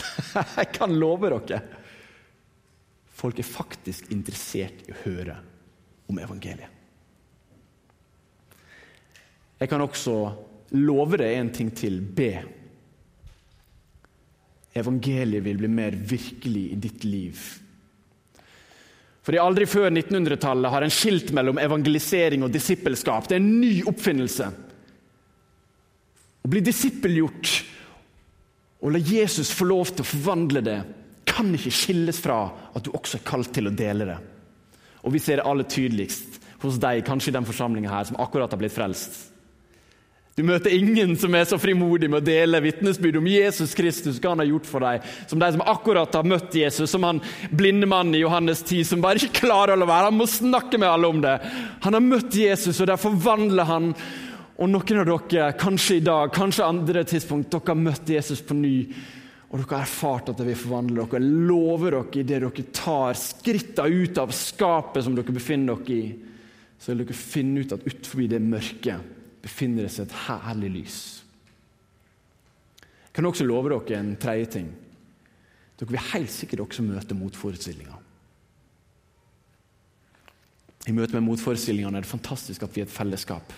Jeg 0.56 0.72
kan 0.74 0.94
love 0.96 1.30
dere 1.30 1.60
folk 3.20 3.40
er 3.40 3.46
faktisk 3.46 4.10
interessert 4.14 4.86
i 4.86 4.94
å 4.94 5.00
høre 5.04 5.36
om 6.10 6.20
evangeliet. 6.22 6.78
Jeg 9.60 9.68
kan 9.68 9.84
også 9.84 10.14
love 10.80 11.18
deg 11.20 11.36
en 11.36 11.50
ting 11.52 11.68
til. 11.76 11.98
B. 12.00 12.30
Evangeliet 14.76 15.42
vil 15.42 15.58
bli 15.58 15.68
mer 15.70 15.96
virkelig 15.96 16.64
i 16.72 16.78
ditt 16.78 17.04
liv. 17.04 17.40
For 19.20 19.34
det 19.34 19.40
er 19.40 19.46
Aldri 19.46 19.66
før 19.68 19.90
1900-tallet 19.90 20.72
har 20.72 20.86
en 20.86 20.94
skilt 20.94 21.32
mellom 21.36 21.58
evangelisering 21.60 22.44
og 22.46 22.52
disippelskap. 22.54 23.28
Det 23.28 23.36
er 23.36 23.42
en 23.42 23.60
ny 23.60 23.74
oppfinnelse. 23.90 24.46
Å 26.40 26.50
bli 26.50 26.62
disippelgjort 26.64 27.52
og 28.80 28.94
la 28.94 29.00
Jesus 29.04 29.52
få 29.52 29.66
lov 29.68 29.90
til 29.92 30.06
å 30.06 30.08
forvandle 30.08 30.62
det, 30.64 30.78
kan 31.28 31.50
ikke 31.54 31.72
skilles 31.74 32.18
fra 32.22 32.40
at 32.74 32.84
du 32.84 32.94
også 32.96 33.18
er 33.18 33.26
kalt 33.28 33.52
til 33.54 33.68
å 33.68 33.74
dele 33.76 34.06
det. 34.08 34.16
Og 35.04 35.12
vi 35.14 35.20
ser 35.22 35.40
det 35.40 35.46
aller 35.48 35.68
tydeligst 35.68 36.40
hos 36.60 36.78
deg, 36.80 37.04
kanskje 37.06 37.30
i 37.32 37.36
den 37.36 37.46
forsamlinga 37.48 37.92
her, 37.92 38.08
som 38.08 38.18
akkurat 38.20 38.52
har 38.52 38.60
blitt 38.60 38.74
frelst. 38.74 39.14
Du 40.40 40.46
møter 40.48 40.72
ingen 40.72 41.10
som 41.20 41.34
er 41.36 41.44
så 41.44 41.58
frimodig 41.60 42.08
med 42.08 42.22
å 42.22 42.24
dele 42.24 42.62
vitnesbyrd 42.64 43.18
om 43.20 43.26
Jesus 43.28 43.74
Kristus, 43.76 44.16
hva 44.16 44.30
han 44.32 44.40
har 44.40 44.48
gjort 44.48 44.68
for 44.70 44.80
deg, 44.86 45.02
som 45.28 45.42
de 45.42 45.50
som 45.52 45.64
akkurat 45.68 46.16
har 46.16 46.24
møtt 46.24 46.56
Jesus, 46.56 46.88
som 46.94 47.04
han 47.04 47.20
blinde 47.52 47.84
mannen 47.90 48.16
i 48.16 48.22
Johannes 48.22 48.62
10, 48.64 48.86
som 48.88 49.04
bare 49.04 49.20
ikke 49.20 49.42
klarer 49.42 49.74
å 49.74 49.82
la 49.82 49.90
være. 49.90 50.08
Han 50.08 50.16
må 50.16 50.28
snakke 50.32 50.80
med 50.80 50.88
alle 50.88 51.10
om 51.12 51.20
det. 51.20 51.34
Han 51.84 51.98
har 51.98 52.06
møtt 52.06 52.40
Jesus, 52.40 52.80
og 52.80 52.88
der 52.88 53.02
forvandler 53.02 53.68
han. 53.68 53.92
Og 54.56 54.72
noen 54.72 55.02
av 55.02 55.12
dere, 55.12 55.50
kanskje 55.60 55.98
i 55.98 56.06
dag, 56.08 56.32
kanskje 56.32 56.70
andre 56.70 57.04
tidspunkt, 57.12 57.52
dere 57.52 57.74
har 57.74 57.82
møtt 57.84 58.16
Jesus 58.16 58.40
på 58.40 58.56
ny. 58.56 58.74
Og 59.50 59.60
dere 59.60 59.76
har 59.76 59.84
erfart 59.84 60.32
at 60.32 60.40
det 60.40 60.48
vil 60.48 60.60
forvandle 60.64 61.04
dere. 61.04 61.20
Jeg 61.20 61.46
lover 61.52 61.98
dere 61.98 62.24
idet 62.24 62.42
dere 62.48 62.68
tar 62.80 63.24
skrittene 63.28 64.08
ut 64.08 64.24
av 64.24 64.32
skapet 64.40 65.04
som 65.04 65.20
dere 65.20 65.36
befinner 65.36 65.84
dere 65.84 66.00
i, 66.00 66.10
så 66.80 66.94
vil 66.94 67.04
dere 67.04 67.22
finne 67.28 67.60
ut 67.60 67.76
at 67.76 67.84
utenfor 67.84 68.28
det 68.30 68.46
mørket 68.48 69.16
befinner 69.42 69.86
det 69.86 69.94
seg 69.94 70.08
et 70.08 70.18
herlig 70.26 70.70
lys. 70.74 71.00
Jeg 72.80 73.16
kan 73.16 73.26
også 73.26 73.46
love 73.46 73.72
dere 73.72 73.98
en 73.98 74.14
tredje 74.20 74.52
ting. 74.56 74.68
Dere 75.80 75.90
vil 75.90 76.06
helt 76.12 76.30
sikkert 76.32 76.66
også 76.66 76.84
møte 76.86 77.16
motforestillinger. 77.16 77.96
I 80.88 80.94
møte 80.96 81.16
med 81.16 81.26
motforestillingene 81.26 81.98
er 81.98 82.06
det 82.06 82.10
fantastisk 82.10 82.62
at 82.64 82.72
vi 82.74 82.82
er 82.82 82.88
et 82.88 82.92
fellesskap. 82.94 83.52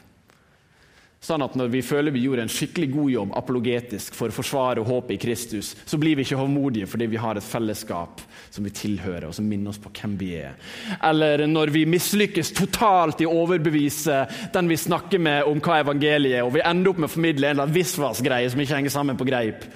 Sånn 1.23 1.43
at 1.45 1.55
Når 1.55 1.69
vi 1.71 1.85
føler 1.87 2.11
vi 2.11 2.25
gjorde 2.25 2.43
en 2.43 2.51
skikkelig 2.51 2.89
god 2.91 3.11
jobb 3.13 3.35
apologetisk 3.39 4.17
for 4.19 4.33
å 4.33 4.35
forsvare 4.35 4.83
håpet 4.83 5.15
i 5.15 5.21
Kristus, 5.23 5.69
så 5.87 5.99
blir 6.01 6.17
vi 6.19 6.25
ikke 6.27 6.41
hovmodige 6.41 6.89
fordi 6.91 7.07
vi 7.13 7.21
har 7.23 7.39
et 7.39 7.47
fellesskap 7.47 8.25
som 8.51 8.67
vi 8.67 8.73
tilhører, 8.75 9.29
og 9.29 9.37
som 9.37 9.47
minner 9.47 9.71
oss 9.71 9.79
på 9.81 9.93
hvem 9.95 10.17
vi 10.19 10.33
er. 10.41 10.57
Eller 10.99 11.45
når 11.47 11.71
vi 11.73 11.85
mislykkes 11.87 12.51
totalt 12.59 13.23
i 13.23 13.29
å 13.29 13.37
overbevise 13.45 14.19
den 14.53 14.69
vi 14.69 14.81
snakker 14.83 15.23
med 15.23 15.47
om 15.47 15.63
hva 15.63 15.79
evangeliet 15.85 16.41
er, 16.41 16.43
og 16.43 16.57
vi 16.57 16.65
ender 16.67 16.91
opp 16.91 16.99
med 17.05 17.09
å 17.09 17.15
formidle 17.15 17.47
en 17.47 17.55
eller 17.55 17.69
annen 17.69 17.79
visvasgreie 17.79 18.51
som 18.51 18.65
ikke 18.65 18.81
henger 18.81 18.97
sammen 18.99 19.21
på 19.21 19.29
greip. 19.31 19.69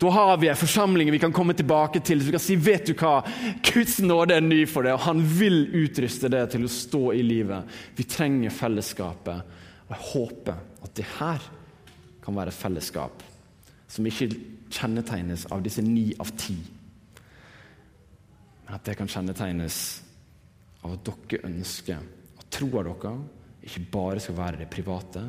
Da 0.00 0.12
har 0.12 0.36
vi 0.40 0.48
en 0.52 0.56
forsamling 0.56 1.10
vi 1.12 1.20
kan 1.20 1.32
komme 1.32 1.56
tilbake 1.56 2.00
til. 2.04 2.20
så 2.20 2.28
vi 2.28 2.36
kan 2.36 2.44
si, 2.44 2.56
vet 2.56 2.86
du 2.88 2.94
hva? 2.94 3.22
Guds 3.72 3.98
nåde 4.04 4.36
er 4.36 4.44
ny 4.44 4.66
for 4.68 4.84
det, 4.84 4.94
og 4.96 5.06
han 5.08 5.24
vil 5.24 5.62
utruste 5.80 6.28
det 6.32 6.46
til 6.52 6.68
å 6.68 6.72
stå 6.72 7.02
i 7.16 7.24
livet. 7.24 7.80
Vi 7.96 8.04
trenger 8.08 8.52
fellesskapet. 8.52 9.56
Og 9.88 9.96
jeg 9.96 10.06
håper 10.12 10.66
at 10.84 10.94
det 10.96 11.06
her 11.18 11.44
kan 12.24 12.36
være 12.36 12.52
et 12.52 12.56
fellesskap 12.56 13.24
som 13.90 14.06
ikke 14.06 14.30
kjennetegnes 14.70 15.46
av 15.50 15.62
disse 15.64 15.82
ni 15.82 16.12
av 16.22 16.30
ti, 16.38 16.56
men 18.64 18.76
at 18.76 18.86
det 18.86 18.94
kan 19.00 19.10
kjennetegnes 19.10 19.78
av 20.86 20.94
at 20.94 21.08
dere 21.08 21.44
ønsker 21.48 21.98
at 22.40 22.50
troa 22.54 22.84
dere 22.86 23.16
ikke 23.66 23.86
bare 23.92 24.20
skal 24.22 24.38
være 24.38 24.62
det 24.62 24.70
private, 24.72 25.24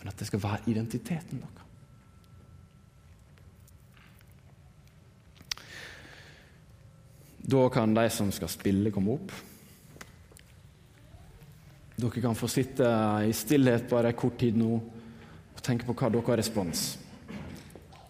men 0.00 0.08
at 0.08 0.18
det 0.18 0.26
skal 0.26 0.42
være 0.42 0.72
identiteten 0.72 1.42
deres. 1.42 1.66
Da 7.50 7.68
kan 7.72 7.94
de 7.96 8.04
som 8.12 8.30
skal 8.32 8.50
spille, 8.52 8.92
komme 8.94 9.16
opp. 9.16 9.32
Dere 12.00 12.22
kan 12.22 12.38
få 12.38 12.48
sitte 12.48 12.86
i 13.28 13.32
stillhet 13.36 13.88
bare 13.90 14.14
kort 14.16 14.38
tid 14.40 14.56
nå 14.56 14.72
og 14.80 15.62
tenke 15.64 15.84
på 15.84 15.92
hva 15.92 16.08
dere 16.08 16.30
har 16.30 16.40
respons. 16.40 16.84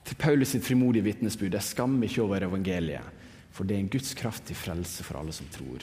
Til 0.06 0.18
Paulus 0.18 0.52
sitt 0.54 0.66
frimodige 0.66 1.06
vitnesbyrd 1.08 1.56
jeg 1.58 1.66
skammer 1.72 2.06
ikke 2.06 2.22
over 2.22 2.46
evangeliet, 2.46 3.18
for 3.50 3.66
det 3.66 3.76
er 3.76 3.82
en 3.82 3.90
Guds 3.90 4.12
kraftig 4.18 4.54
frelse 4.58 5.06
for 5.06 5.18
alle 5.18 5.34
som 5.34 5.48
tror. 5.50 5.82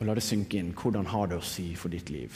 Og 0.00 0.06
La 0.08 0.16
det 0.18 0.24
synke 0.26 0.58
inn. 0.58 0.72
Hvordan 0.74 1.06
har 1.12 1.30
det 1.30 1.38
å 1.38 1.46
si 1.46 1.68
for 1.78 1.94
ditt 1.94 2.10
liv? 2.10 2.34